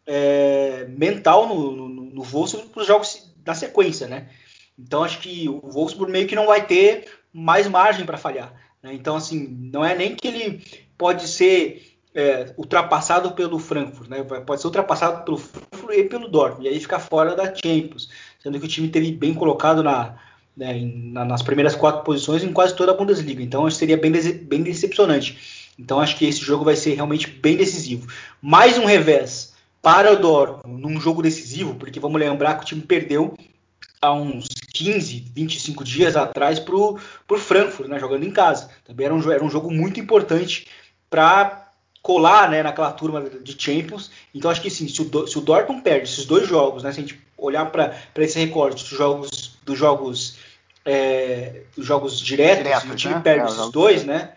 [0.08, 4.30] é, mental no, no, no Wolfsburg para os jogos na sequência, né?
[4.80, 8.54] Então acho que o Wolfsburg meio que não vai ter mais margem para falhar.
[8.82, 8.94] Né?
[8.94, 10.64] Então assim, não é nem que ele
[10.98, 14.24] pode ser é, ultrapassado pelo Frankfurt, né?
[14.24, 18.08] Pode ser ultrapassado pelo Frankfurt e pelo Dortmund, e aí ficar fora da Champions,
[18.40, 20.18] sendo que o time teve bem colocado na,
[20.56, 23.42] né, na, nas primeiras quatro posições em quase toda a Bundesliga.
[23.42, 25.72] Então acho que seria bem, bem decepcionante.
[25.78, 28.08] Então acho que esse jogo vai ser realmente bem decisivo.
[28.42, 32.82] Mais um revés para o Dortmund num jogo decisivo, porque vamos lembrar que o time
[32.82, 33.36] perdeu
[34.02, 36.98] há uns 15, 25 dias atrás para o
[37.38, 38.70] Frankfurt, né, jogando em casa.
[38.86, 40.68] Também era um, era um jogo muito importante
[41.10, 44.12] para colar né, naquela turma de Champions.
[44.36, 47.00] Então acho que sim, se o, se o Dortmund perde esses dois jogos, né, se
[47.00, 50.38] a gente olhar para esse recorde dos jogos dos jogos
[50.86, 53.22] é, jogos diretos, Direto, e o time né?
[53.22, 54.34] perde é, esses dois, né?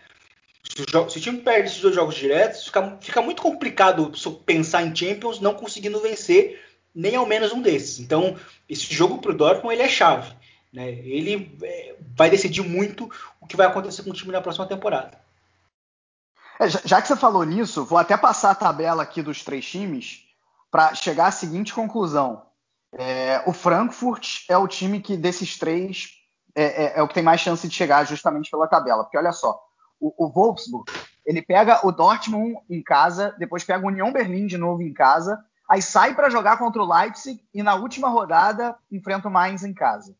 [0.63, 4.11] Se o, se o, time perde esses dois jogos diretos, fica, fica muito complicado
[4.45, 6.61] pensar em Champions não conseguindo vencer
[6.93, 7.99] nem ao menos um desses.
[7.99, 8.35] Então,
[8.67, 10.33] esse jogo para o Dortmund ele é chave.
[10.73, 10.89] Né?
[10.89, 15.19] Ele é, vai decidir muito o que vai acontecer com o time na próxima temporada.
[16.59, 20.23] É, já que você falou nisso, vou até passar a tabela aqui dos três times
[20.71, 22.45] para chegar à seguinte conclusão.
[22.93, 26.16] É, o Frankfurt é o time que desses três
[26.61, 29.03] é, é, é, o que tem mais chance de chegar justamente pela tabela.
[29.03, 29.59] Porque olha só,
[29.99, 30.91] o, o Wolfsburg
[31.25, 35.37] ele pega o Dortmund em casa, depois pega o União Berlim de novo em casa,
[35.69, 39.73] aí sai para jogar contra o Leipzig e na última rodada enfrenta o Mainz em
[39.73, 40.15] casa.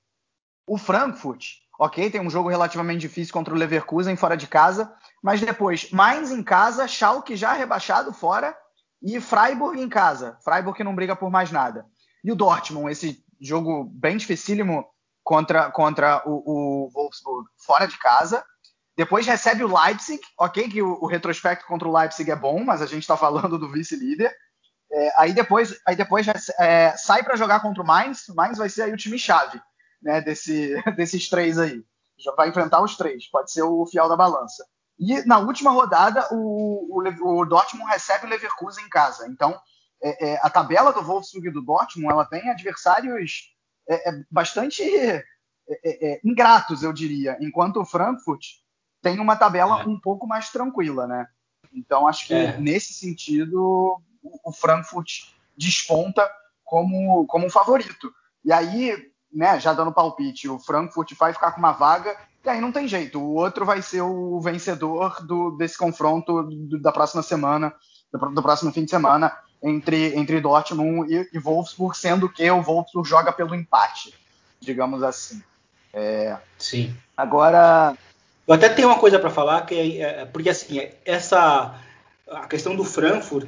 [0.67, 5.39] O Frankfurt Ok, tem um jogo relativamente difícil contra o Leverkusen fora de casa, mas
[5.39, 8.57] depois Mainz em casa, Schalke já rebaixado fora
[9.01, 10.37] e Freiburg em casa.
[10.43, 11.85] Freiburg que não briga por mais nada.
[12.23, 14.87] E o Dortmund, esse jogo bem dificílimo
[15.27, 18.45] contra, contra o, o Wolfsburg fora de casa.
[18.95, 22.81] Depois recebe o Leipzig, ok, que o, o retrospecto contra o Leipzig é bom, mas
[22.81, 24.33] a gente está falando do vice-líder.
[24.89, 26.25] É, aí depois, aí depois
[26.57, 28.25] é, sai para jogar contra o Mainz.
[28.29, 29.61] O Mainz vai ser aí o time chave
[30.01, 31.83] né, desse, desses três aí.
[32.17, 34.65] Já vai enfrentar os três, pode ser o fiel da balança.
[34.97, 39.27] E na última rodada, o, o, o Dortmund recebe o Leverkusen em casa.
[39.27, 39.59] Então,
[40.01, 43.56] é, é, a tabela do Wolfsburg e do Dortmund ela tem adversários
[43.87, 45.23] é, é bastante é,
[45.69, 48.45] é, ingratos, eu diria, enquanto o Frankfurt
[49.01, 49.85] tem uma tabela é.
[49.85, 51.27] um pouco mais tranquila, né?
[51.73, 52.57] Então acho que é.
[52.57, 54.01] nesse sentido
[54.43, 56.29] o, Frankfurt desponta
[56.63, 58.11] como, como um favorito.
[58.43, 58.95] E aí,
[59.31, 62.87] né, já dando palpite, o Frankfurt vai ficar com uma vaga e aí não tem
[62.87, 63.19] jeito.
[63.19, 67.73] O outro vai ser o vencedor do, desse confronto do, da próxima semana,
[68.11, 72.61] do, do, próximo fim de semana, entre, entre Dortmund e, e Wolfsburg, sendo que o
[72.61, 74.13] Wolfsburg joga pelo empate,
[74.59, 75.41] digamos assim.
[75.93, 76.95] É, Sim.
[77.15, 77.97] Agora.
[78.47, 81.75] Eu até tenho uma coisa para falar, que é, é, porque assim, essa
[82.29, 83.47] a questão do Frankfurt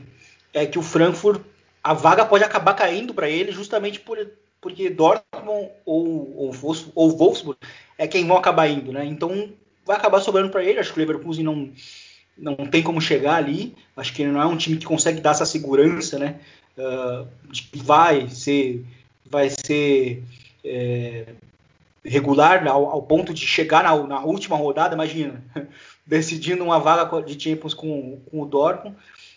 [0.54, 1.42] é que o Frankfurt
[1.84, 4.18] a vaga pode acabar caindo para ele justamente por,
[4.60, 7.58] porque Dortmund ou, ou, ou Wolfsburg
[7.98, 9.06] é quem vão acabar indo, né?
[9.06, 9.52] Então
[9.86, 10.80] vai acabar sobrando para ele.
[10.80, 11.72] Acho que o Leverkusen não,
[12.42, 13.76] não tem como chegar ali.
[13.96, 16.40] Acho que ele não é um time que consegue dar essa segurança, né?
[16.78, 18.86] Uh, de que vai ser,
[19.30, 20.24] vai ser
[20.64, 21.26] é,
[22.04, 25.44] regular ao, ao, ponto de chegar na, na, última rodada, imagina,
[26.08, 28.96] decidindo uma vaga de Champions com, com o Dortmund.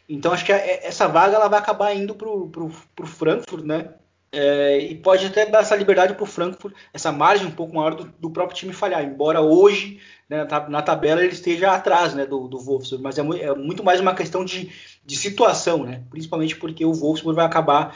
[0.08, 3.88] Então acho que essa vaga ela vai acabar indo para o Frankfurt, né?
[4.34, 7.94] É, e pode até dar essa liberdade para o Frankfurt, essa margem um pouco maior
[7.94, 10.00] do, do, próprio time falhar, embora hoje
[10.32, 14.00] né, na tabela ele esteja atrás né, do, do Wolfsburg, mas é, é, muito mais
[14.00, 14.72] uma questão de,
[15.04, 17.94] de situação, né, principalmente porque o Wolfsburg vai acabar,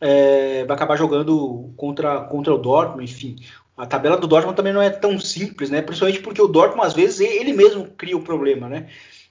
[0.00, 3.36] é, vai acabar jogando contra, contra o Dortmund, enfim.
[3.76, 6.92] A tabela do Dortmund também não é tão simples, né, principalmente porque o Dortmund às
[6.92, 8.88] vezes ele mesmo cria o problema, né,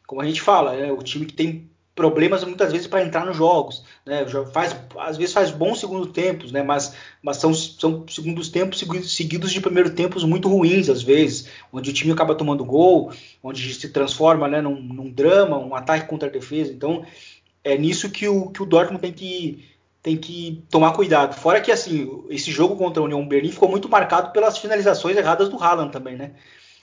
[0.07, 3.37] como a gente fala, é o time que tem problemas muitas vezes para entrar nos
[3.37, 4.25] jogos, né?
[4.51, 6.61] Faz, às vezes faz bons segundo tempos, né?
[6.61, 11.89] Mas, mas são, são segundos tempos seguidos de primeiro tempos muito ruins às vezes, onde
[11.89, 14.61] o time acaba tomando gol, onde se transforma, né?
[14.61, 16.73] Num, num drama, um ataque contra a defesa.
[16.73, 17.05] Então
[17.63, 19.65] é nisso que o que o Dortmund tem que
[20.03, 21.33] tem que tomar cuidado.
[21.33, 25.47] Fora que assim esse jogo contra a União Berlim ficou muito marcado pelas finalizações erradas
[25.47, 26.33] do Haaland também, né?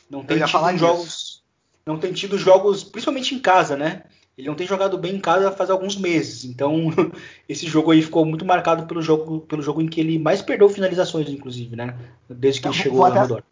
[0.09, 1.43] Não tem tido jogos,
[1.85, 4.05] não tem tido jogos, principalmente em casa, né?
[4.37, 6.45] Ele não tem jogado bem em casa faz alguns meses.
[6.45, 6.91] Então,
[7.49, 10.69] esse jogo aí ficou muito marcado pelo jogo, pelo jogo em que ele mais perdeu
[10.69, 11.97] finalizações, inclusive, né?
[12.29, 13.45] Desde que ele chegou no Dortmund.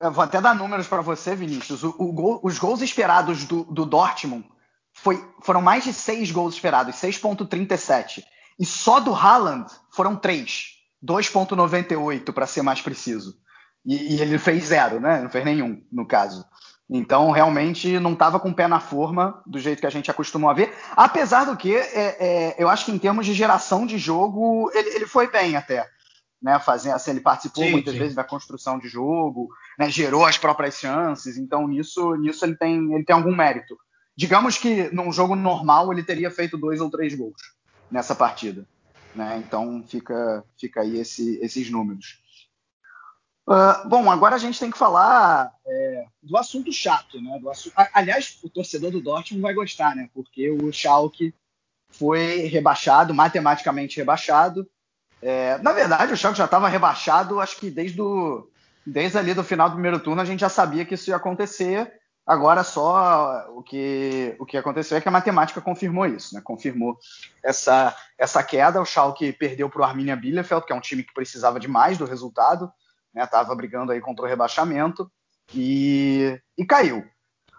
[0.00, 1.82] Eu vou até dar números para você, Vinícius.
[1.82, 4.46] O, o gol, os gols esperados do, do Dortmund
[4.92, 8.24] foi, foram mais de seis gols esperados, 6,37.
[8.58, 13.38] E só do Haaland foram três, 2,98 para ser mais preciso.
[13.84, 15.20] E, e, ele fez zero, né?
[15.22, 16.44] Não fez nenhum, no caso.
[16.92, 20.50] Então, realmente, não estava com o pé na forma do jeito que a gente acostumou
[20.50, 20.76] a ver.
[20.96, 24.96] Apesar do que, é, é, eu acho que em termos de geração de jogo, ele,
[24.96, 25.88] ele foi bem até.
[26.42, 27.98] Né, fazendo, assim, ele participou sim, muitas sim.
[27.98, 32.94] vezes da construção de jogo, né, gerou as próprias chances, então nisso, nisso ele, tem,
[32.94, 33.76] ele tem algum mérito.
[34.16, 37.36] Digamos que num jogo normal ele teria feito dois ou três gols
[37.90, 38.66] nessa partida.
[39.14, 42.22] Né, então fica, fica aí esse, esses números.
[43.48, 47.40] Uh, bom, agora a gente tem que falar é, do assunto chato, né?
[47.50, 47.74] Assunto...
[47.92, 50.08] Aliás, o torcedor do Dortmund vai gostar, né?
[50.14, 51.34] Porque o Schalke
[51.90, 54.68] foi rebaixado, matematicamente rebaixado.
[55.20, 58.48] É, na verdade, o Schalke já estava rebaixado, acho que desde, do,
[58.86, 61.92] desde ali do final do primeiro turno a gente já sabia que isso ia acontecer.
[62.24, 66.40] Agora só o que, o que aconteceu é que a matemática confirmou isso, né?
[66.44, 66.96] Confirmou
[67.42, 68.80] essa, essa queda.
[68.80, 72.04] O Schalke perdeu para o Arminia Bielefeld, que é um time que precisava demais do
[72.04, 72.70] resultado
[73.14, 75.10] estava né, brigando aí contra o rebaixamento
[75.54, 77.04] e, e caiu.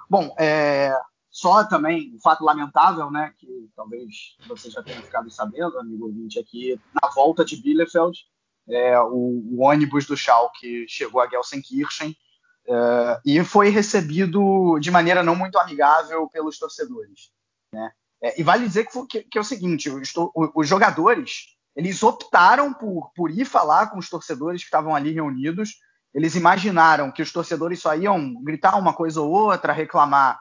[0.10, 0.94] Bom, é,
[1.30, 6.40] só também um fato lamentável, né, que talvez você já tenha ficado sabendo, amigo ouvinte,
[6.40, 8.20] aqui na volta de Bielefeld,
[8.70, 12.16] é, o, o, ônibus do Schalke chegou a Gelsenkirchen
[12.68, 17.32] é, e foi recebido de maneira não muito amigável pelos torcedores.
[17.74, 17.92] Né?
[18.22, 20.14] É, e vale dizer que, foi, que, que, é o seguinte, os,
[20.56, 25.76] os jogadores eles optaram por, por ir falar com os torcedores que estavam ali reunidos.
[26.14, 30.40] Eles imaginaram que os torcedores só iam gritar uma coisa ou outra, reclamar,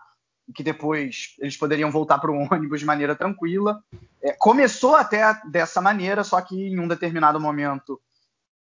[0.48, 3.80] e que depois eles poderiam voltar para o ônibus de maneira tranquila.
[4.20, 8.00] É, começou até dessa maneira, só que em um determinado momento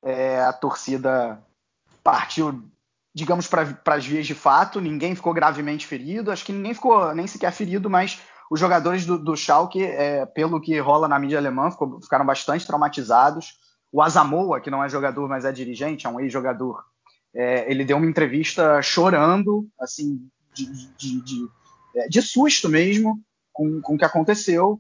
[0.03, 1.39] é, a torcida
[2.03, 2.63] partiu,
[3.13, 4.81] digamos, para as vias de fato.
[4.81, 9.17] Ninguém ficou gravemente ferido, acho que ninguém ficou nem sequer ferido, mas os jogadores do,
[9.17, 13.57] do Schalke, é, pelo que rola na mídia alemã, ficou, ficaram bastante traumatizados.
[13.91, 16.83] O Asamoah, que não é jogador, mas é dirigente, é um ex-jogador,
[17.35, 21.47] é, ele deu uma entrevista chorando, assim, de, de, de,
[21.95, 24.79] é, de susto mesmo com, com o que aconteceu.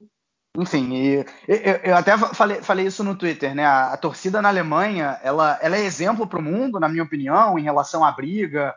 [0.57, 3.65] Enfim, e, eu, eu, até falei, falei, isso no Twitter, né?
[3.65, 7.59] A, a torcida na Alemanha, ela, ela é exemplo para o mundo, na minha opinião,
[7.59, 8.73] em relação à briga,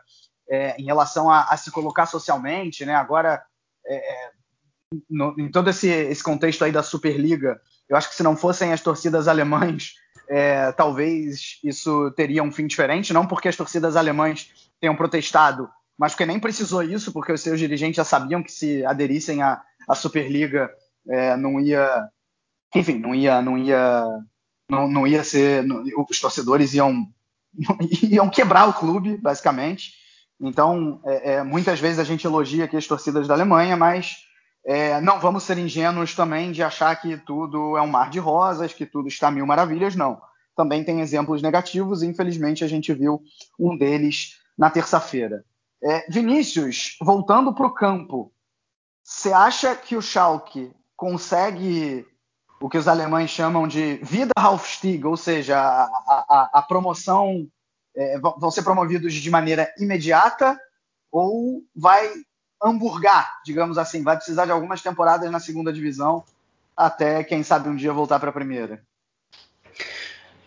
[0.49, 2.95] é, em relação a, a, se colocar socialmente, né?
[2.95, 3.41] Agora,
[3.85, 4.31] é, é
[5.09, 8.73] no, em todo esse, esse contexto aí da Superliga, eu acho que se não fossem
[8.73, 9.93] as torcidas alemães
[10.29, 16.13] é, talvez isso teria um fim diferente, não porque as torcidas alemãs tenham protestado, mas
[16.13, 19.95] porque nem precisou isso, porque os seus dirigentes já sabiam que se aderissem à, à
[19.95, 20.69] Superliga
[21.07, 22.07] é, não ia,
[22.75, 24.05] enfim, não ia, não ia,
[24.69, 27.07] não, não ia ser, não, os torcedores iam
[28.03, 29.93] iam quebrar o clube, basicamente.
[30.39, 34.28] Então, é, é, muitas vezes a gente elogia aqui as torcidas da Alemanha, mas
[34.69, 38.71] é, não vamos ser ingênuos também de achar que tudo é um mar de rosas,
[38.71, 40.21] que tudo está mil maravilhas, não.
[40.55, 43.19] Também tem exemplos negativos e, infelizmente, a gente viu
[43.59, 45.43] um deles na terça-feira.
[45.83, 48.31] É, Vinícius, voltando para o campo,
[49.03, 52.05] você acha que o Schalke consegue
[52.61, 57.47] o que os alemães chamam de Wiederaufstieg, ou seja, a, a, a promoção
[57.95, 60.59] é, vão ser promovidos de maneira imediata
[61.11, 62.07] ou vai
[62.61, 66.23] hamburgar, digamos assim, vai precisar de algumas temporadas na segunda divisão
[66.75, 68.81] até, quem sabe, um dia voltar para a primeira?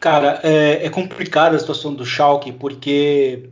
[0.00, 3.50] Cara, é, é complicada a situação do Schalke, porque,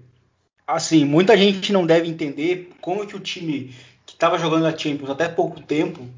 [0.67, 3.75] assim, muita gente não deve entender como que o time
[4.07, 6.09] que estava jogando a Champions até pouco tempo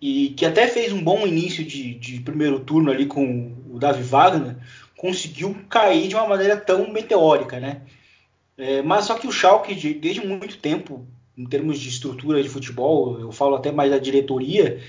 [0.00, 4.02] e que até fez um bom início de, de primeiro turno ali com o Davi
[4.02, 4.56] Wagner,
[4.96, 7.82] conseguiu cair de uma maneira tão meteórica, né?
[8.56, 11.04] É, mas só que o Schalke, desde muito tempo,
[11.36, 14.80] em termos de estrutura de futebol, eu falo até mais da diretoria,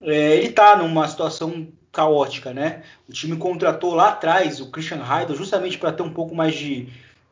[0.00, 2.82] é, ele está numa situação caótica, né?
[3.08, 6.88] O time contratou lá atrás o Christian Heidel justamente para ter um pouco mais de,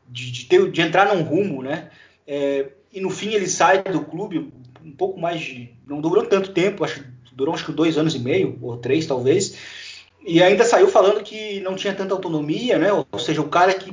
[0.07, 1.89] de, de, ter, de entrar num rumo, né?
[2.25, 4.51] É, e no fim ele sai do clube
[4.83, 5.69] um pouco mais de.
[5.85, 7.03] Não durou tanto tempo, acho
[7.35, 9.57] durou acho que dois anos e meio, ou três talvez,
[10.25, 12.89] e ainda saiu falando que não tinha tanta autonomia, né?
[12.93, 13.91] Ou seja, o cara que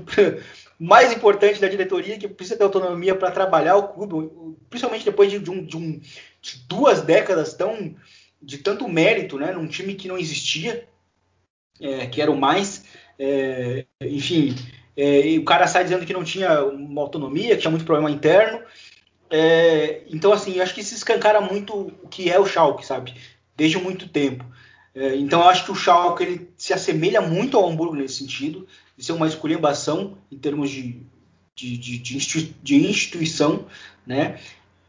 [0.83, 4.31] mais importante da diretoria que precisa ter autonomia para trabalhar o clube,
[4.71, 6.01] principalmente depois de, de, um, de, um,
[6.41, 7.95] de, duas décadas tão
[8.43, 9.53] de tanto mérito, né?
[9.53, 10.89] Num time que não existia,
[11.79, 12.85] é, que era o mais,
[13.19, 14.57] é, enfim,
[14.97, 18.63] é, o cara sai dizendo que não tinha uma autonomia, que tinha muito problema interno.
[19.29, 23.15] É, então, assim, acho que se escancara muito o que é o Schalke, sabe?
[23.55, 24.47] Desde muito tempo.
[24.95, 28.67] É, então, eu acho que o Schalke ele se assemelha muito ao Hamburgo nesse sentido,
[28.97, 31.01] de ser uma esculhambação em termos de,
[31.55, 33.67] de, de, de instituição,
[34.07, 34.39] né?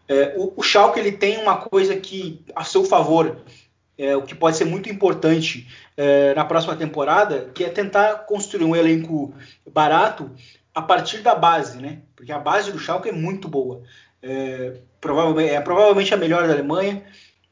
[0.07, 3.37] É, o, o Schalke ele tem uma coisa que, a seu favor,
[3.97, 8.65] é, o que pode ser muito importante é, na próxima temporada, que é tentar construir
[8.65, 9.33] um elenco
[9.71, 10.31] barato
[10.73, 11.99] a partir da base, né?
[12.15, 13.83] Porque a base do Schalke é muito boa
[14.21, 17.03] é, provavelmente, é provavelmente a melhor da Alemanha,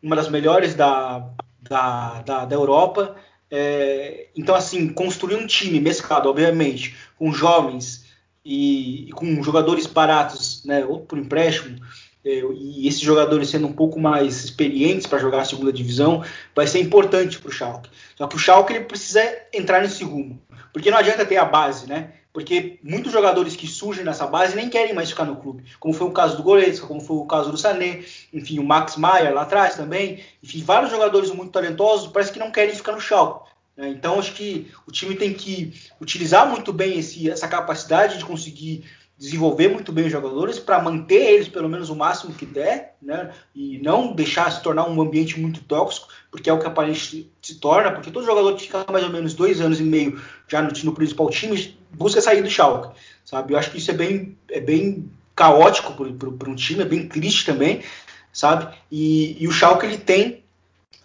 [0.01, 1.27] uma das melhores da,
[1.61, 3.15] da, da, da Europa.
[3.51, 8.05] É, então, assim, construir um time mesclado, obviamente, com jovens
[8.45, 11.77] e, e com jogadores baratos, né, ou por empréstimo,
[12.23, 16.23] é, e esses jogadores sendo um pouco mais experientes para jogar a segunda divisão,
[16.55, 17.89] vai ser importante para o Schalke.
[18.15, 19.21] Só que o Schalke ele precisa
[19.53, 20.41] entrar nesse rumo,
[20.71, 22.13] porque não adianta ter a base, né?
[22.31, 26.07] Porque muitos jogadores que surgem nessa base nem querem mais ficar no clube, como foi
[26.07, 29.41] o caso do Goretzka, como foi o caso do Sané, enfim, o Max Maier lá
[29.41, 33.49] atrás também, enfim, vários jogadores muito talentosos parece que não querem ficar no Schalke.
[33.75, 33.89] Né?
[33.89, 38.83] Então acho que o time tem que utilizar muito bem esse, essa capacidade de conseguir
[39.19, 43.31] desenvolver muito bem os jogadores para manter eles pelo menos o máximo que der, né?
[43.53, 47.55] E não deixar se tornar um ambiente muito tóxico, porque é o que aparentemente se
[47.55, 50.71] torna, porque todo jogador que fica mais ou menos dois anos e meio já no,
[50.85, 53.53] no principal time busca sair do Schalke, sabe?
[53.53, 57.45] Eu acho que isso é bem, é bem caótico para um time, é bem triste
[57.45, 57.83] também,
[58.31, 58.73] sabe?
[58.89, 60.45] E, e o Schalke ele tem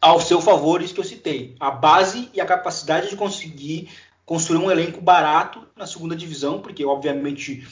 [0.01, 3.89] ao seu favor isso que eu citei, a base e a capacidade de conseguir
[4.25, 7.67] construir um elenco barato na segunda divisão, porque obviamente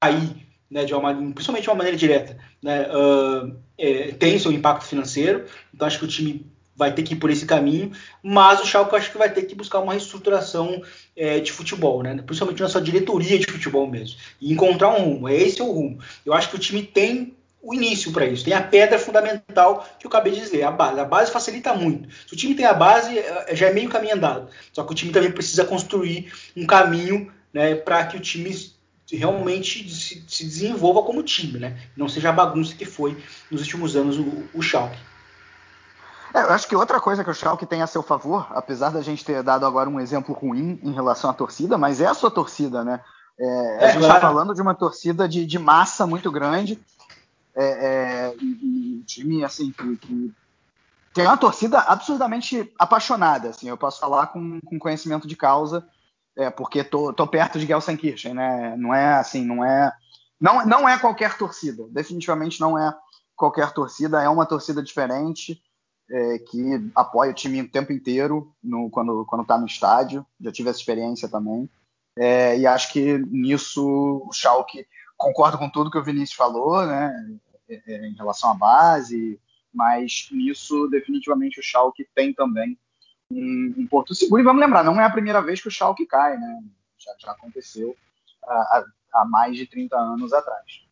[0.00, 4.84] cair, né, de uma, principalmente de uma maneira direta, né, uh, é, tem seu impacto
[4.84, 5.46] financeiro.
[5.74, 6.46] Então acho que o time
[6.78, 7.90] vai ter que ir por esse caminho,
[8.22, 10.80] mas o Schalke acho que vai ter que buscar uma reestruturação
[11.16, 12.22] é, de futebol, né?
[12.24, 15.28] principalmente na sua diretoria de futebol mesmo, e encontrar um rumo.
[15.28, 15.98] Esse é o rumo.
[16.24, 20.06] Eu acho que o time tem o início para isso, tem a pedra fundamental que
[20.06, 21.00] eu acabei de dizer, a base.
[21.00, 22.08] A base facilita muito.
[22.26, 24.48] Se o time tem a base, é, já é meio caminho andado.
[24.72, 28.54] Só que o time também precisa construir um caminho né, para que o time
[29.16, 31.78] realmente se, se, desenvolva como time, né?
[31.96, 33.16] Não seja a bagunça que foi
[33.50, 34.98] nos últimos anos o, o Schalke.
[36.34, 39.00] É, eu acho que outra coisa que o Schalke tem a seu favor, apesar da
[39.00, 42.30] gente ter dado agora um exemplo ruim em relação à torcida, mas é a sua
[42.30, 43.00] torcida, né?
[43.38, 46.78] É, é, a gente está falando de uma torcida de, de massa muito grande,
[47.54, 50.34] é, é, e, e time assim que, que,
[51.14, 55.84] tem uma torcida absurdamente apaixonada, assim, eu posso falar com, com conhecimento de causa
[56.38, 58.76] é, porque tô, tô perto de Gelsenkirchen, né?
[58.76, 59.92] Não é assim, não é,
[60.40, 61.84] não, não é qualquer torcida.
[61.90, 62.96] Definitivamente não é
[63.36, 64.22] qualquer torcida.
[64.22, 65.60] É uma torcida diferente.
[66.10, 70.24] é, que apoia o time o tempo inteiro no, quando está no estádio.
[70.40, 71.68] Já tive essa experiência também.
[72.16, 74.86] É, e acho que nisso o Schalke
[75.16, 77.12] concordo com tudo que o Vinícius falou, né,
[77.68, 79.40] é, é, em relação à base,
[79.72, 82.78] mas nisso definitivamente o Schalke tem também
[83.30, 84.40] um, um porto seguro.
[84.40, 86.60] E vamos lembrar, não é a primeira vez que o Schalke cai, né?
[86.98, 87.94] Já, já aconteceu
[88.44, 90.82] há, há, mais de 30 anos atrás.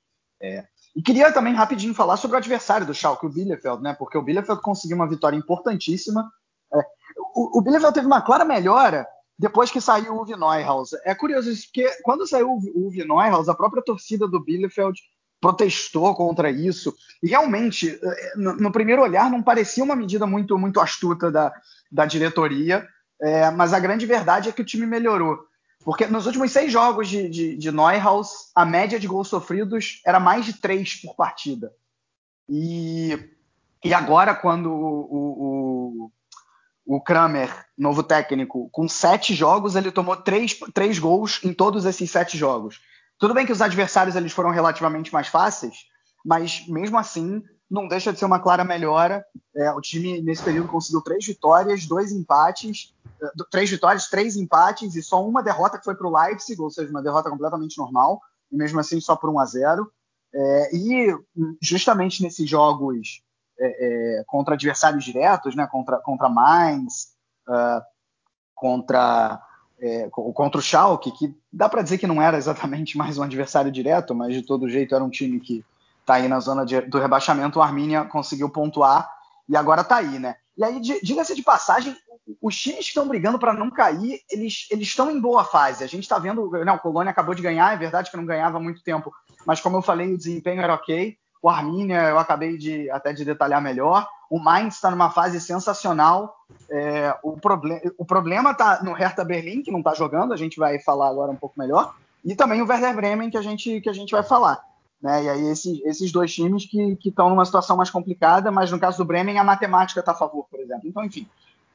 [0.40, 0.66] É.
[0.94, 3.94] E queria também rapidinho falar sobre o adversário do Schalke, o Bielefeld, né?
[3.94, 6.30] Porque o Bielefeld conseguiu uma vitória importantíssima.
[6.72, 6.78] É,
[7.34, 9.06] o, o Bielefeld teve uma clara melhora
[9.38, 10.92] depois que saiu o Uwe Neuhaus.
[11.04, 14.98] É curioso isso, porque quando saiu o Uwe Neuhaus, a própria torcida do Bielefeld
[15.40, 16.94] protestou contra isso.
[17.22, 21.52] E realmente, é, no, primeiro olhar, não parecia uma medida muito, muito astuta da,
[21.90, 22.86] da diretoria,
[23.20, 25.38] é, mas a grande verdade é que o time melhorou.
[25.84, 30.18] Porque nos últimos seis jogos de, de, de Neuhaus, a média de gols sofridos era
[30.18, 31.72] mais de três por partida.
[32.48, 33.18] E,
[33.84, 40.58] e agora, quando o, o, o Kramer, novo técnico, com sete jogos, ele tomou três,
[40.74, 42.80] três gols em todos esses sete jogos.
[43.18, 45.86] Tudo bem que os adversários eles foram relativamente mais fáceis,
[46.24, 49.24] mas mesmo assim não deixa de ser uma clara melhora.
[49.54, 54.94] É, o time nesse período conseguiu três vitórias, dois empates, é, três vitórias, três empates
[54.94, 58.20] e só uma derrota que foi para o Leipzig, ou seja, uma derrota completamente normal,
[58.50, 59.92] e mesmo assim só por 1 a 0.
[60.34, 61.16] É, e
[61.62, 63.22] justamente nesses jogos
[63.58, 67.14] é, é, contra adversários diretos, né, contra, contra Mainz,
[67.48, 67.82] uh,
[68.54, 69.40] contra,
[69.78, 73.72] é, contra o Schalke, que dá para dizer que não era exatamente mais um adversário
[73.72, 75.64] direto, mas de todo jeito era um time que
[76.06, 79.10] está aí na zona de, do rebaixamento, o Arminia conseguiu pontuar
[79.48, 80.36] e agora está aí, né?
[80.56, 81.94] E aí, diga-se de passagem,
[82.40, 85.84] os times que estão brigando para não cair, eles estão em boa fase.
[85.84, 88.56] A gente está vendo, não, o Colônia acabou de ganhar, é verdade que não ganhava
[88.56, 89.12] há muito tempo,
[89.44, 91.16] mas como eu falei, o desempenho era ok.
[91.42, 94.08] O Arminia, eu acabei de até de detalhar melhor.
[94.30, 96.34] O Mainz está numa fase sensacional.
[96.70, 100.58] É, o, proble o problema está no Hertha Berlim, que não está jogando, a gente
[100.58, 101.94] vai falar agora um pouco melhor.
[102.24, 104.60] E também o Werder Bremen, que a gente, que a gente vai falar.
[105.00, 105.24] Né?
[105.24, 108.98] E aí esses, esses dois times que estão numa situação mais complicada, mas no caso
[108.98, 110.88] do Bremen a matemática está a favor, por exemplo.
[110.88, 111.28] Então, enfim,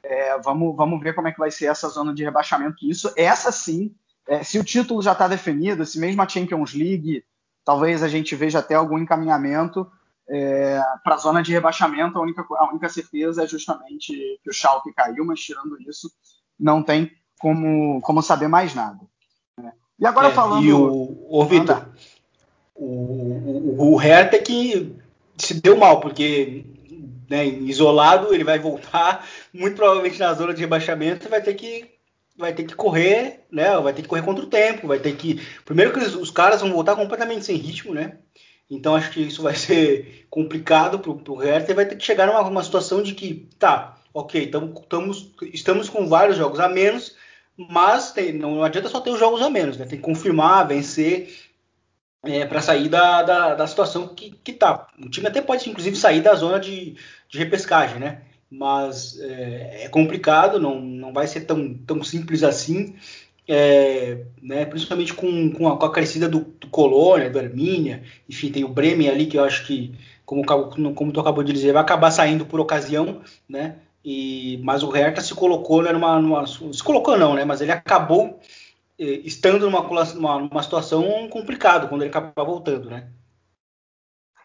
[0.04, 2.78] é, vamos, vamos ver como é que vai ser essa zona de rebaixamento.
[2.84, 3.94] Isso, essa sim,
[4.28, 7.24] é, se o título já está definido, se mesmo a Champions League,
[7.64, 9.90] talvez a gente veja até algum encaminhamento
[10.30, 12.18] é, para a zona de rebaixamento.
[12.18, 14.14] A única, a única certeza é justamente
[14.44, 16.12] que o Schalke caiu, mas tirando isso,
[16.60, 19.00] não tem como, como saber mais nada.
[19.58, 19.74] Né?
[20.00, 20.64] E agora é, falando.
[20.64, 21.88] E o, o Vitor,
[22.76, 24.96] o, o, o Hertha que
[25.38, 26.66] se deu mal, porque
[27.30, 31.90] né, isolado ele vai voltar muito provavelmente na zona de rebaixamento vai ter que
[32.38, 33.78] vai ter que correr, né?
[33.80, 36.72] Vai ter que correr contra o tempo, vai ter que primeiro que os, caras vão
[36.72, 38.18] voltar completamente sem ritmo, né?
[38.70, 42.28] Então acho que isso vai ser complicado pro, pro Hertha e vai ter que chegar
[42.28, 45.14] numa, numa situação de que tá, ok, tamo, tamo,
[45.54, 47.16] estamos com vários jogos a menos,
[47.58, 49.86] mas tem, não, não adianta só ter os jogos a menos, né?
[49.86, 51.51] Tem que confirmar, vencer
[52.24, 54.88] é, para sair da, da, da, situação que, que tá.
[55.00, 56.96] O time até pode, inclusive, sair da zona de,
[57.28, 58.22] de repescagem, né?
[58.50, 62.96] Mas é, é complicado, não, não vai ser tão, tão simples assim.
[63.48, 68.50] É, né, principalmente com, com, a, com a crescida do, do Colônia, do Armínia, enfim,
[68.50, 69.94] tem o Bremen ali que eu acho que,
[70.24, 73.78] como, como tu acabou de dizer, vai acabar saindo por ocasião, né?
[74.06, 77.44] E, mas o Hertha se colocou né, numa, numa, se colocou não, né?
[77.44, 78.40] Mas ele acabou
[79.02, 83.12] estando numa, numa, situação complicada quando ele acabar voltando, né?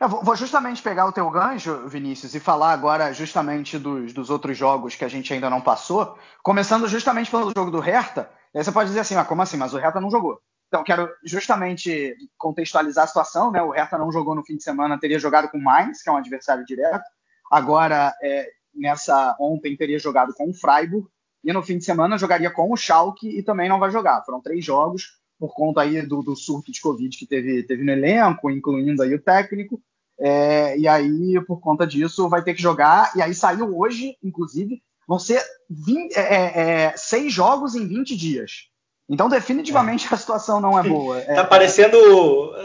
[0.01, 4.57] Eu vou justamente pegar o teu gancho, Vinícius, e falar agora justamente dos, dos, outros
[4.57, 8.31] jogos que a gente ainda não passou, começando justamente pelo jogo do Hertha.
[8.55, 9.57] Aí você pode dizer assim, ah, como assim?
[9.57, 10.39] Mas o Hertha não jogou.
[10.69, 13.63] Então, quero justamente contextualizar a situação, né?
[13.63, 16.13] O Hertha não jogou no fim de semana, teria jogado com o Mainz, que é
[16.13, 17.05] um adversário direto.
[17.51, 21.07] Agora, é, nessa ontem, teria jogado com o Freiburg
[21.47, 24.25] e no fim de semana jogaria com o Schalke e também não vai jogar.
[24.25, 27.93] Foram três jogos por conta aí do, do surto de Covid que teve, teve no
[27.93, 29.81] elenco, incluindo aí o técnico.
[30.19, 33.13] É, e aí, por conta disso, vai ter que jogar.
[33.15, 35.41] E aí saiu hoje, inclusive, vão ser
[35.71, 38.69] 20, é, é, é, seis jogos em 20 dias.
[39.09, 41.21] Então, definitivamente, a situação não é boa.
[41.33, 41.97] tá parecendo,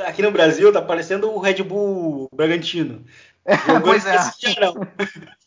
[0.08, 3.06] aqui no Brasil, tá parecendo o Red Bull Bragantino.
[3.46, 4.18] É, pois é.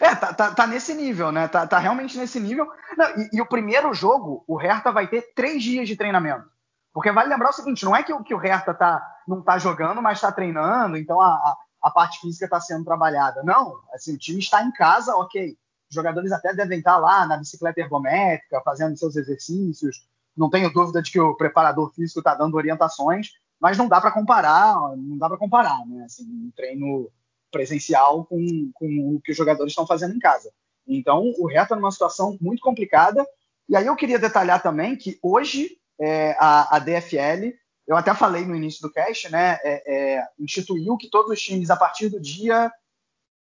[0.00, 1.48] É, tá, tá, tá, nesse nível, né?
[1.48, 2.66] Tá, tá realmente nesse nível.
[2.96, 6.48] Não, e, e, o primeiro jogo, o Hertha vai ter três dias de treinamento.
[6.92, 10.02] Porque vale lembrar o seguinte: não é que, que o Hertha tá, não tá jogando,
[10.02, 13.42] mas está treinando, então a, a, parte física está sendo trabalhada.
[13.42, 15.56] Não, assim, o time está em casa, ok.
[15.88, 20.06] Os jogadores até devem estar lá na bicicleta ergométrica, fazendo seus exercícios.
[20.36, 24.10] Não tenho dúvida de que o preparador físico está dando orientações, mas não dá para
[24.10, 26.04] comparar, não dá para comparar, né?
[26.04, 27.10] Assim, um treino
[27.50, 30.50] presencial com, com o que os jogadores estão fazendo em casa.
[30.86, 33.26] Então, o Hertha está numa situação muito complicada.
[33.68, 37.52] E aí eu queria detalhar também que hoje é, a, a, DFL,
[37.86, 39.82] eu até falei no início do cast, né, é,
[40.16, 42.72] é, instituiu que todos os times, a partir do dia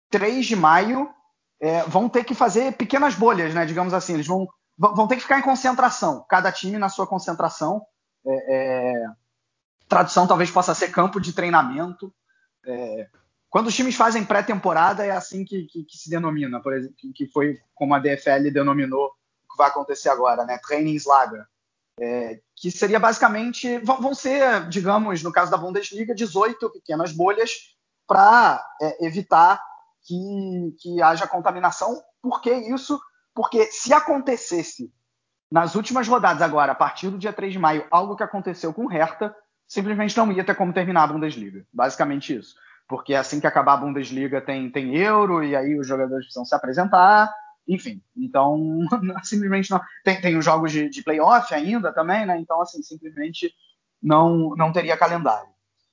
[0.10, 1.10] 3 de maio,
[1.62, 4.16] é, vão ter que fazer pequenas bolhas, né, digamos assim.
[4.16, 4.48] Eles vão,
[4.78, 7.82] vão ter que ficar em concentração, cada time na sua concentração.
[8.26, 9.06] É, é,
[9.88, 12.14] tradução talvez possa ser campo de treinamento.
[13.50, 17.28] Quando os times fazem pré-temporada, é assim que, que, que, se denomina, por exemplo, que
[17.28, 21.46] foi como a DFL denominou o que vai acontecer agora, né, Trainingslager.
[22.00, 27.76] É, que seria basicamente, vão, ser, digamos, no caso da Bundesliga, 18 pequenas bolhas
[28.06, 29.60] para é, evitar
[30.04, 32.00] que, que haja contaminação.
[32.22, 33.00] Por que isso?
[33.34, 34.94] Porque se acontecesse
[35.52, 38.86] nas últimas rodadas agora, a partir do dia 3 de maio, algo que aconteceu com
[38.86, 39.36] o Hertha,
[39.68, 41.66] simplesmente não ia ter como terminar a Bundesliga.
[41.74, 42.56] Basicamente isso.
[42.88, 46.56] Porque assim que acabar a Bundesliga tem, tem Euro, e aí os jogadores precisam se
[46.56, 47.34] apresentar,
[47.68, 48.58] enfim, então
[49.24, 49.82] simplesmente não.
[50.04, 52.40] Tem, tem os jogos de, de playoff ainda também, né?
[52.40, 53.54] Então, assim, simplesmente
[54.02, 55.50] não, não teria calendário,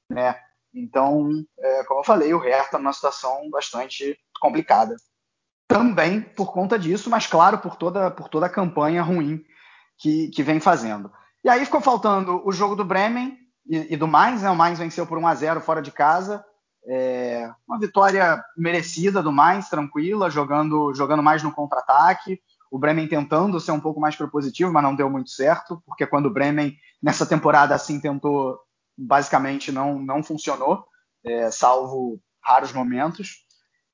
[0.08, 0.38] né?
[0.72, 4.96] Então, é, como eu falei, o Hertha está numa situação bastante complicada.
[5.68, 9.44] Também por conta disso, mas claro, por toda, por toda a campanha ruim
[9.96, 11.10] que, que vem fazendo.
[11.42, 14.50] E aí ficou faltando o jogo do Bremen e, e do Mainz, né?
[14.50, 16.44] O Mainz venceu por 1 a 0 fora de casa.
[16.86, 22.40] É, uma vitória merecida do Mainz, tranquila, jogando, jogando mais no contra-ataque.
[22.70, 26.26] O Bremen tentando ser um pouco mais propositivo, mas não deu muito certo, porque quando
[26.26, 28.58] o Bremen nessa temporada assim tentou,
[28.96, 30.84] basicamente não, não funcionou,
[31.24, 33.44] é, salvo raros momentos.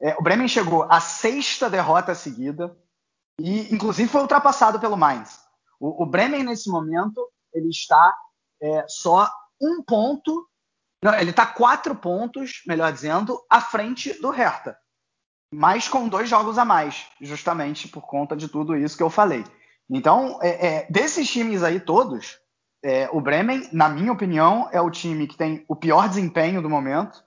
[0.02, 2.76] É, o Bremen chegou à sexta derrota seguida
[3.38, 5.38] e, inclusive, foi ultrapassado pelo Mainz.
[5.78, 8.14] O, o Bremen nesse momento ele está
[8.62, 9.30] é, só
[9.60, 10.49] um ponto
[11.02, 14.76] não, ele está quatro pontos, melhor dizendo, à frente do Hertha.
[15.52, 19.44] Mas com dois jogos a mais, justamente por conta de tudo isso que eu falei.
[19.88, 22.38] Então, é, é, desses times aí todos,
[22.84, 26.70] é, o Bremen, na minha opinião, é o time que tem o pior desempenho do
[26.70, 27.24] momento.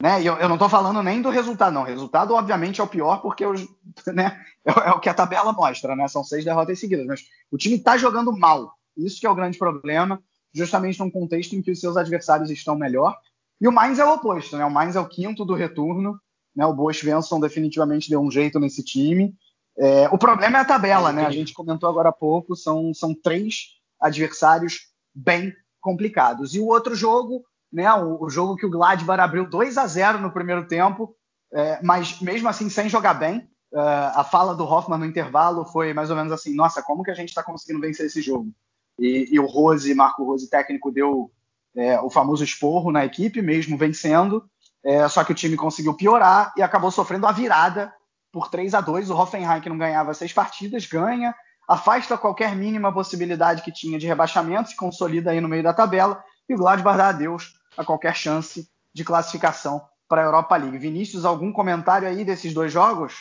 [0.00, 0.22] Né?
[0.22, 1.82] E eu, eu não estou falando nem do resultado, não.
[1.82, 3.66] O resultado, obviamente, é o pior, porque os,
[4.06, 6.06] né, é, é, o que a tabela mostra, né?
[6.08, 7.06] São seis derrotas seguidas.
[7.06, 8.74] Mas o time está jogando mal.
[8.96, 10.22] Isso que é o grande problema
[10.56, 13.16] justamente num contexto em que os seus adversários estão melhor.
[13.60, 14.64] E o Mainz é o oposto, né?
[14.64, 16.18] O Mainz é o quinto do retorno,
[16.54, 16.64] né?
[16.64, 19.34] O Boas Svensson definitivamente deu um jeito nesse time.
[19.78, 21.26] É, o problema é a tabela, né?
[21.26, 26.54] A gente comentou agora há pouco, são, são três adversários bem complicados.
[26.54, 27.92] E o outro jogo, né?
[27.92, 31.14] O, o jogo que o Gladbach abriu 2 a 0 no primeiro tempo,
[31.52, 33.48] é, mas mesmo assim sem jogar bem.
[33.72, 37.10] Uh, a fala do Hoffman no intervalo foi mais ou menos assim: nossa, como que
[37.10, 38.50] a gente está conseguindo vencer esse jogo?
[38.98, 41.30] E, e o Rose, Marco Rose, técnico, deu
[41.76, 44.48] é, o famoso esporro na equipe, mesmo vencendo.
[44.84, 47.92] É, só que o time conseguiu piorar e acabou sofrendo a virada
[48.32, 51.34] por 3 a 2 O Hoffenheim, que não ganhava seis partidas, ganha,
[51.68, 56.22] afasta qualquer mínima possibilidade que tinha de rebaixamento, se consolida aí no meio da tabela,
[56.48, 60.78] e o Gladbach dá adeus a qualquer chance de classificação para a Europa League.
[60.78, 63.14] Vinícius, algum comentário aí desses dois jogos?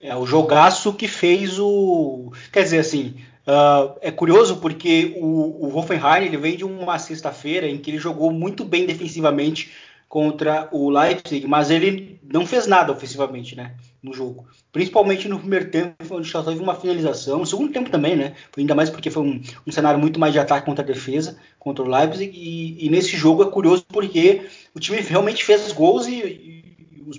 [0.00, 2.32] É o jogaço que fez o.
[2.52, 7.66] Quer dizer, assim, Uh, é curioso porque o, o Hoffenheim ele vem de uma sexta-feira
[7.66, 9.72] em que ele jogou muito bem defensivamente
[10.12, 14.46] contra o Leipzig, mas ele não fez nada ofensivamente, né, no jogo.
[14.70, 17.38] Principalmente no primeiro tempo, onde só teve uma finalização.
[17.38, 20.38] No segundo tempo também, né, ainda mais porque foi um, um cenário muito mais de
[20.38, 22.30] ataque contra a defesa, contra o Leipzig.
[22.30, 27.16] E, e, nesse jogo é curioso porque o time realmente fez gols e, e os,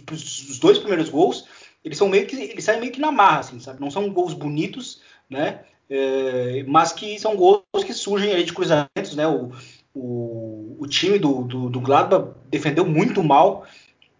[0.49, 1.45] os, dois primeiros gols
[1.83, 3.81] eles são meio que eles saem meio que na marra, assim, sabe?
[3.81, 5.61] Não são gols bonitos, né?
[5.89, 9.27] É, mas que são gols que surgem aí de cruzamentos, né?
[9.27, 9.51] O,
[9.93, 13.65] o, o time do, do, do, Gladbach defendeu muito mal,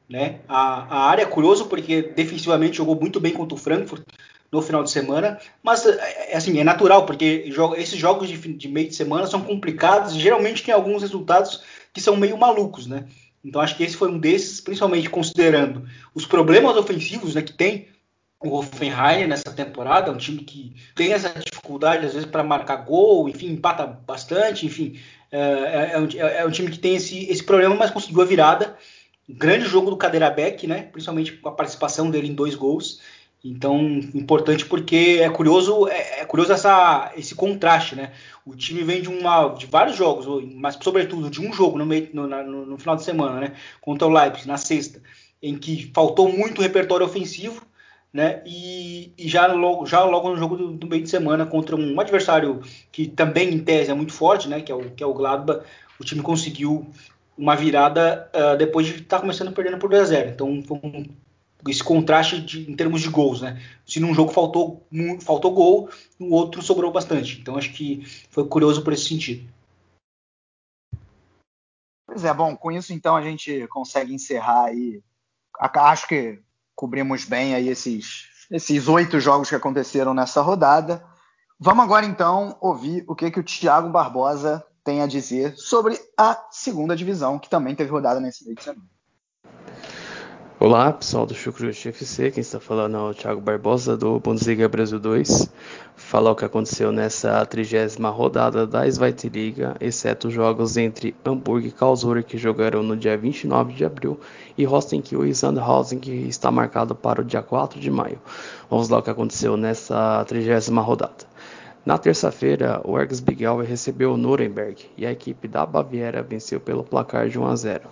[0.10, 0.42] né?
[0.48, 4.04] A, a área é curioso porque defensivamente jogou muito bem contra o Frankfurt
[4.52, 8.38] no final de semana, mas é, é assim é natural porque joga, esses jogos de,
[8.38, 13.06] de, meio de semana são complicados geralmente tem alguns resultados que são meio malucos, né?
[13.44, 17.88] Então acho que esse foi um desses, principalmente considerando os problemas ofensivos né, que tem
[18.44, 23.30] o Hoffenheim nessa temporada, um time que tem essa dificuldade às vezes para marcar gol,
[23.30, 25.00] enfim, empata bastante, enfim,
[25.32, 28.22] é, é, é, um, é, é, um, time que tem esse, esse problema, mas conseguiu
[28.22, 28.78] a virada.
[29.28, 30.84] Grande jogo do Cadeira Beck, né?
[30.92, 33.02] Principalmente com a participação dele em dois gols.
[33.44, 33.82] Então,
[34.14, 38.12] importante porque é curioso, é, é, curioso essa, esse contraste, né?
[38.46, 42.10] O time vem de, uma, de vários jogos, mas sobretudo de um jogo no, meio,
[42.14, 43.54] no, no, no final de semana, né?
[43.82, 45.02] Contra o Leipzig, na sexta,
[45.42, 47.66] em que faltou muito repertório ofensivo,
[48.14, 48.44] né?
[48.46, 52.00] E, e, já, logo, já logo no jogo do, do, meio de semana contra um
[52.00, 52.62] adversário
[52.92, 54.62] que também em tese é muito forte, né?
[54.62, 55.66] Que é o, que é o Gladbach,
[56.00, 56.88] o time conseguiu
[57.36, 60.30] uma virada uh, depois de estar tá começando perdendo por 2 a 0.
[60.30, 61.06] Então foi um,
[61.68, 63.60] esse contraste de, em termos de gols, né?
[63.84, 64.86] Se num jogo faltou
[65.22, 65.90] faltou gol,
[66.20, 67.40] no outro sobrou bastante.
[67.42, 69.52] Então acho que foi curioso por esse sentido.
[72.06, 75.02] Pois é, bom, com isso então a gente consegue encerrar aí.
[75.60, 76.40] Acho que
[76.76, 81.04] cobrimos bem aí esses esses oito jogos que aconteceram nessa rodada.
[81.60, 86.48] Vamos agora então ouvir o que, que o Thiago Barbosa tem a dizer sobre a
[86.52, 88.93] segunda divisão, que também teve rodada nesse meio de semana.
[90.66, 94.98] Olá, pessoal do Chucrute FC, quem está falando é o Thiago Barbosa do Bundesliga Brasil
[94.98, 95.50] 2.
[95.94, 101.68] Falar o que aconteceu nessa trigésima rodada da Zweite Liga, exceto os jogos entre Hamburgo
[101.68, 104.18] e Karlsruhe que jogaram no dia 29 de abril
[104.58, 108.22] e Rostenkiel e Sandhausen que está marcado para o dia 4 de maio.
[108.70, 111.26] Vamos lá o que aconteceu nessa trigésima rodada.
[111.86, 117.28] Na terça-feira, o Ergsbigauer recebeu o Nuremberg e a equipe da Baviera venceu pelo placar
[117.28, 117.90] de 1 a 0.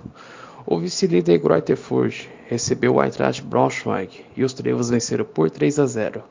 [0.65, 5.85] O vice-líder Greuther Fürth recebeu o Eintracht Braunschweig e os Trevos venceram por 3 a
[5.87, 6.23] 0.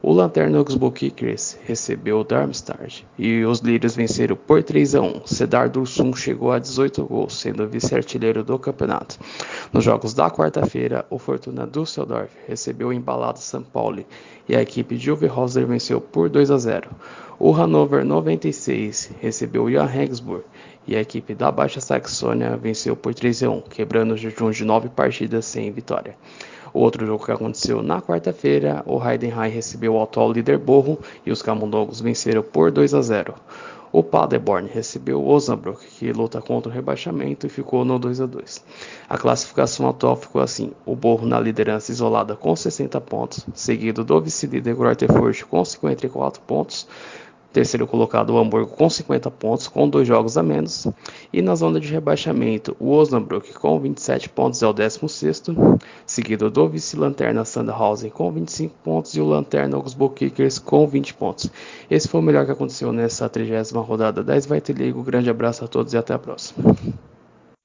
[0.00, 5.26] O Lanterna Augsburg Kickers recebeu o Darmstadt e os líderes venceram por 3 a 1.
[5.26, 9.18] Cedar Dursum chegou a 18 gols, sendo vice-artilheiro do campeonato.
[9.72, 14.04] Nos jogos da quarta-feira, o Fortuna Düsseldorf recebeu o embalado São Paulo
[14.46, 16.90] e a equipe de Uwe Rosler venceu por 2 a 0.
[17.38, 20.44] O Hannover 96 recebeu o Jan Regensburg
[20.86, 24.64] e a equipe da Baixa Saxônia venceu por 3 a 1, quebrando o jejum de
[24.64, 26.16] nove partidas sem vitória.
[26.72, 31.40] Outro jogo que aconteceu na quarta-feira, o Heidenheim recebeu o atual líder Borro e os
[31.40, 33.34] Camundongos venceram por 2 a 0.
[33.92, 38.26] O Paderborn recebeu o Osnabrück, que luta contra o rebaixamento e ficou no 2 a
[38.26, 38.64] 2.
[39.08, 44.20] A classificação atual ficou assim: o Borro na liderança isolada com 60 pontos, seguido do
[44.20, 45.08] vice-líder Greuther
[45.48, 46.88] com 54 pontos,
[47.54, 50.88] Terceiro colocado o Hamburgo com 50 pontos, com dois jogos a menos.
[51.32, 55.42] E na zona de rebaixamento, o Osnabrück com 27 pontos é o 16
[56.04, 61.48] seguido do vice-lanterna Sandhausen com 25 pontos e o lanterna Augsburg Kickers com 20 pontos.
[61.88, 64.98] Esse foi o melhor que aconteceu nessa 30 rodada da Svite League.
[64.98, 66.74] Um grande abraço a todos e até a próxima.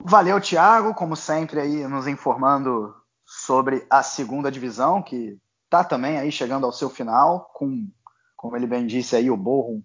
[0.04, 2.94] Valeu, Thiago, como sempre aí nos informando
[3.26, 5.36] sobre a segunda divisão, que
[5.66, 7.88] está também aí chegando ao seu final, com
[8.40, 9.82] como ele bem disse aí, o Borrom,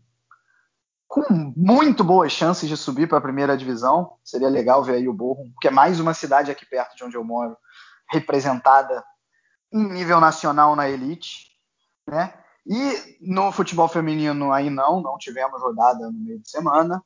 [1.09, 1.25] com
[1.57, 4.13] muito boas chances de subir para a primeira divisão.
[4.23, 7.17] Seria legal ver aí o Borrom, porque é mais uma cidade aqui perto de onde
[7.17, 7.57] eu moro,
[8.09, 9.05] representada
[9.73, 11.51] em nível nacional na elite,
[12.09, 12.33] né?
[12.65, 17.03] E no futebol feminino aí não, não tivemos rodada no meio de semana.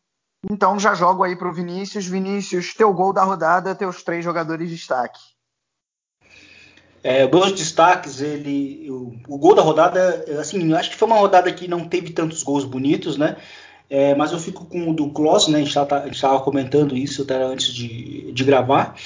[0.51, 2.07] Então já jogo aí para o Vinícius.
[2.07, 5.19] Vinícius, teu gol da rodada, teus três jogadores de destaque.
[7.03, 11.69] É, meus destaques, ele, o, gol da rodada, assim, acho que foi uma rodada que
[11.69, 13.37] não teve tantos gols bonitos, né?
[13.91, 15.59] É, mas eu fico com o do Kloss, né?
[15.59, 18.97] A gente estava comentando isso até antes de, de gravar.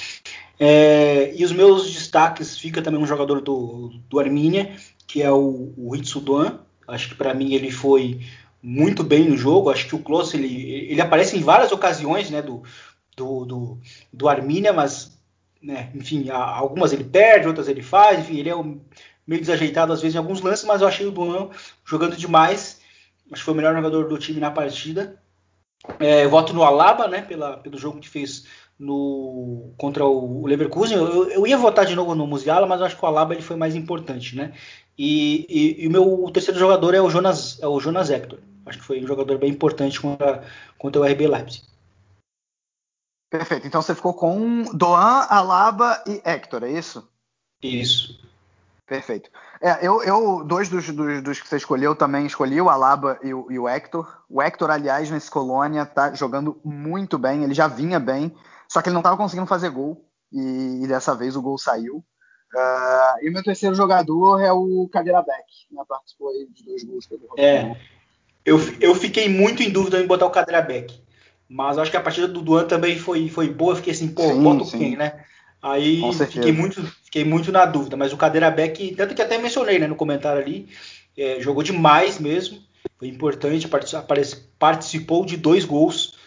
[0.59, 4.75] É, e os meus destaques fica também um jogador do, do Arminia,
[5.07, 6.59] que é o, o Hitsudan.
[6.87, 8.19] Acho que para mim ele foi
[8.61, 9.69] muito bem no jogo.
[9.69, 12.41] Acho que o Kloss ele, ele aparece em várias ocasiões, né?
[12.41, 12.63] Do,
[13.15, 13.77] do, do,
[14.11, 15.17] do Arminia, mas
[15.63, 18.55] né, enfim, algumas ele perde, outras ele faz, enfim, ele é
[19.25, 21.49] meio desajeitado às vezes em alguns lances, mas eu achei o Duan
[21.85, 22.81] jogando demais.
[23.31, 25.19] Acho que foi o melhor jogador do time na partida.
[25.99, 28.45] É, voto no Alaba, né, pela, pelo jogo que fez
[28.77, 30.97] no contra o, Leverkusen.
[30.97, 33.41] Eu, eu, ia votar de novo no Musiala, mas eu acho que o Alaba ele
[33.41, 34.53] foi mais importante, né?
[34.97, 38.39] E, e, e o meu terceiro jogador é o Jonas, é o Jonas Hector.
[38.65, 40.43] Acho que foi um jogador bem importante contra,
[40.77, 41.72] contra o RB Leipzig.
[43.33, 43.65] Perfeito.
[43.65, 47.09] Então você ficou com Doan, Alaba e Hector, é isso?
[47.63, 48.19] Isso.
[48.85, 49.31] Perfeito.
[49.59, 53.33] É, eu, eu dois dos, dos, dos, que você escolheu também escolhi o Alaba e
[53.33, 54.07] o, e o Hector.
[54.29, 57.43] O Hector, aliás, nesse Colônia tá jogando muito bem.
[57.43, 58.31] Ele já vinha bem,
[58.69, 62.05] só que ele não estava conseguindo fazer gol e, e, dessa vez o gol saiu.
[62.53, 65.81] Uh, e o meu terceiro jogador é o Cadeira Beck, né?
[65.89, 67.75] Participou aí dos dois gols que É.
[68.45, 71.01] Eu, eu fiquei muito em dúvida em botar o Cadeira Beck.
[71.49, 73.75] Mas acho que a partida do Duan também foi, foi boa.
[73.75, 74.77] Fiquei assim, pô, sim, bota sim.
[74.77, 75.23] quem, né?
[75.61, 77.95] Aí fiquei muito, fiquei muito na dúvida.
[77.95, 80.67] Mas o Cadeira Beck, tanto que até mencionei né, no comentário ali,
[81.17, 82.59] é, jogou demais mesmo.
[82.97, 83.69] Foi importante,
[84.59, 86.17] participou de dois gols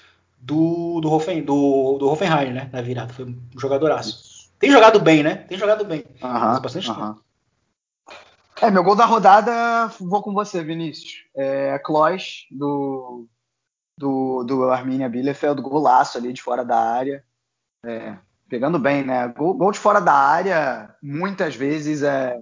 [0.41, 2.71] do, do, Hoffen, do, do Hoffenheim, né?
[2.73, 3.13] Na virada.
[3.13, 4.49] Foi um jogadoraço.
[4.59, 5.35] Tem jogado bem, né?
[5.35, 6.05] Tem jogado bem.
[6.21, 7.21] -huh, bastante tempo.
[8.63, 9.53] É, meu gol da rodada,
[10.01, 11.25] vou com você, Vinícius.
[11.37, 13.27] É Klois, do,
[13.99, 17.25] do, do Arminia Bielefeld, golaço ali de fora da área.
[17.85, 18.17] É,
[18.49, 19.29] pegando bem, né?
[19.29, 22.41] Gol, gol, de fora da área, muitas vezes é,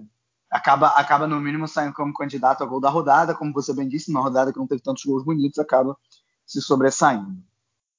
[0.49, 4.11] acaba, acaba no mínimo saindo como candidato a gol da rodada, como você bem disse,
[4.11, 5.97] numa rodada que não teve tantos gols bonitos, acaba
[6.45, 7.37] se sobressaindo.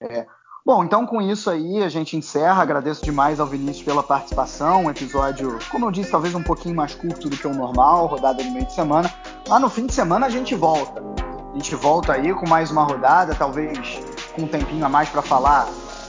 [0.00, 0.26] É,
[0.66, 2.60] Bom, então com isso aí a gente encerra.
[2.60, 4.86] Agradeço demais ao Vinícius pela participação.
[4.86, 8.42] Um episódio, como eu disse, talvez um pouquinho mais curto do que o normal, rodada
[8.42, 9.08] no meio de semana.
[9.46, 11.25] Lá no fim de semana a gente volta.
[11.56, 13.98] A gente volta aí com mais uma rodada, talvez
[14.34, 15.66] com um tempinho a mais para falar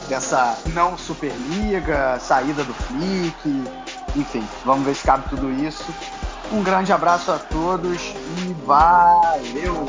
[0.10, 3.64] dessa não Superliga, saída do Flick,
[4.14, 5.86] enfim, vamos ver se cabe tudo isso.
[6.52, 8.14] Um grande abraço a todos
[8.46, 9.88] e valeu!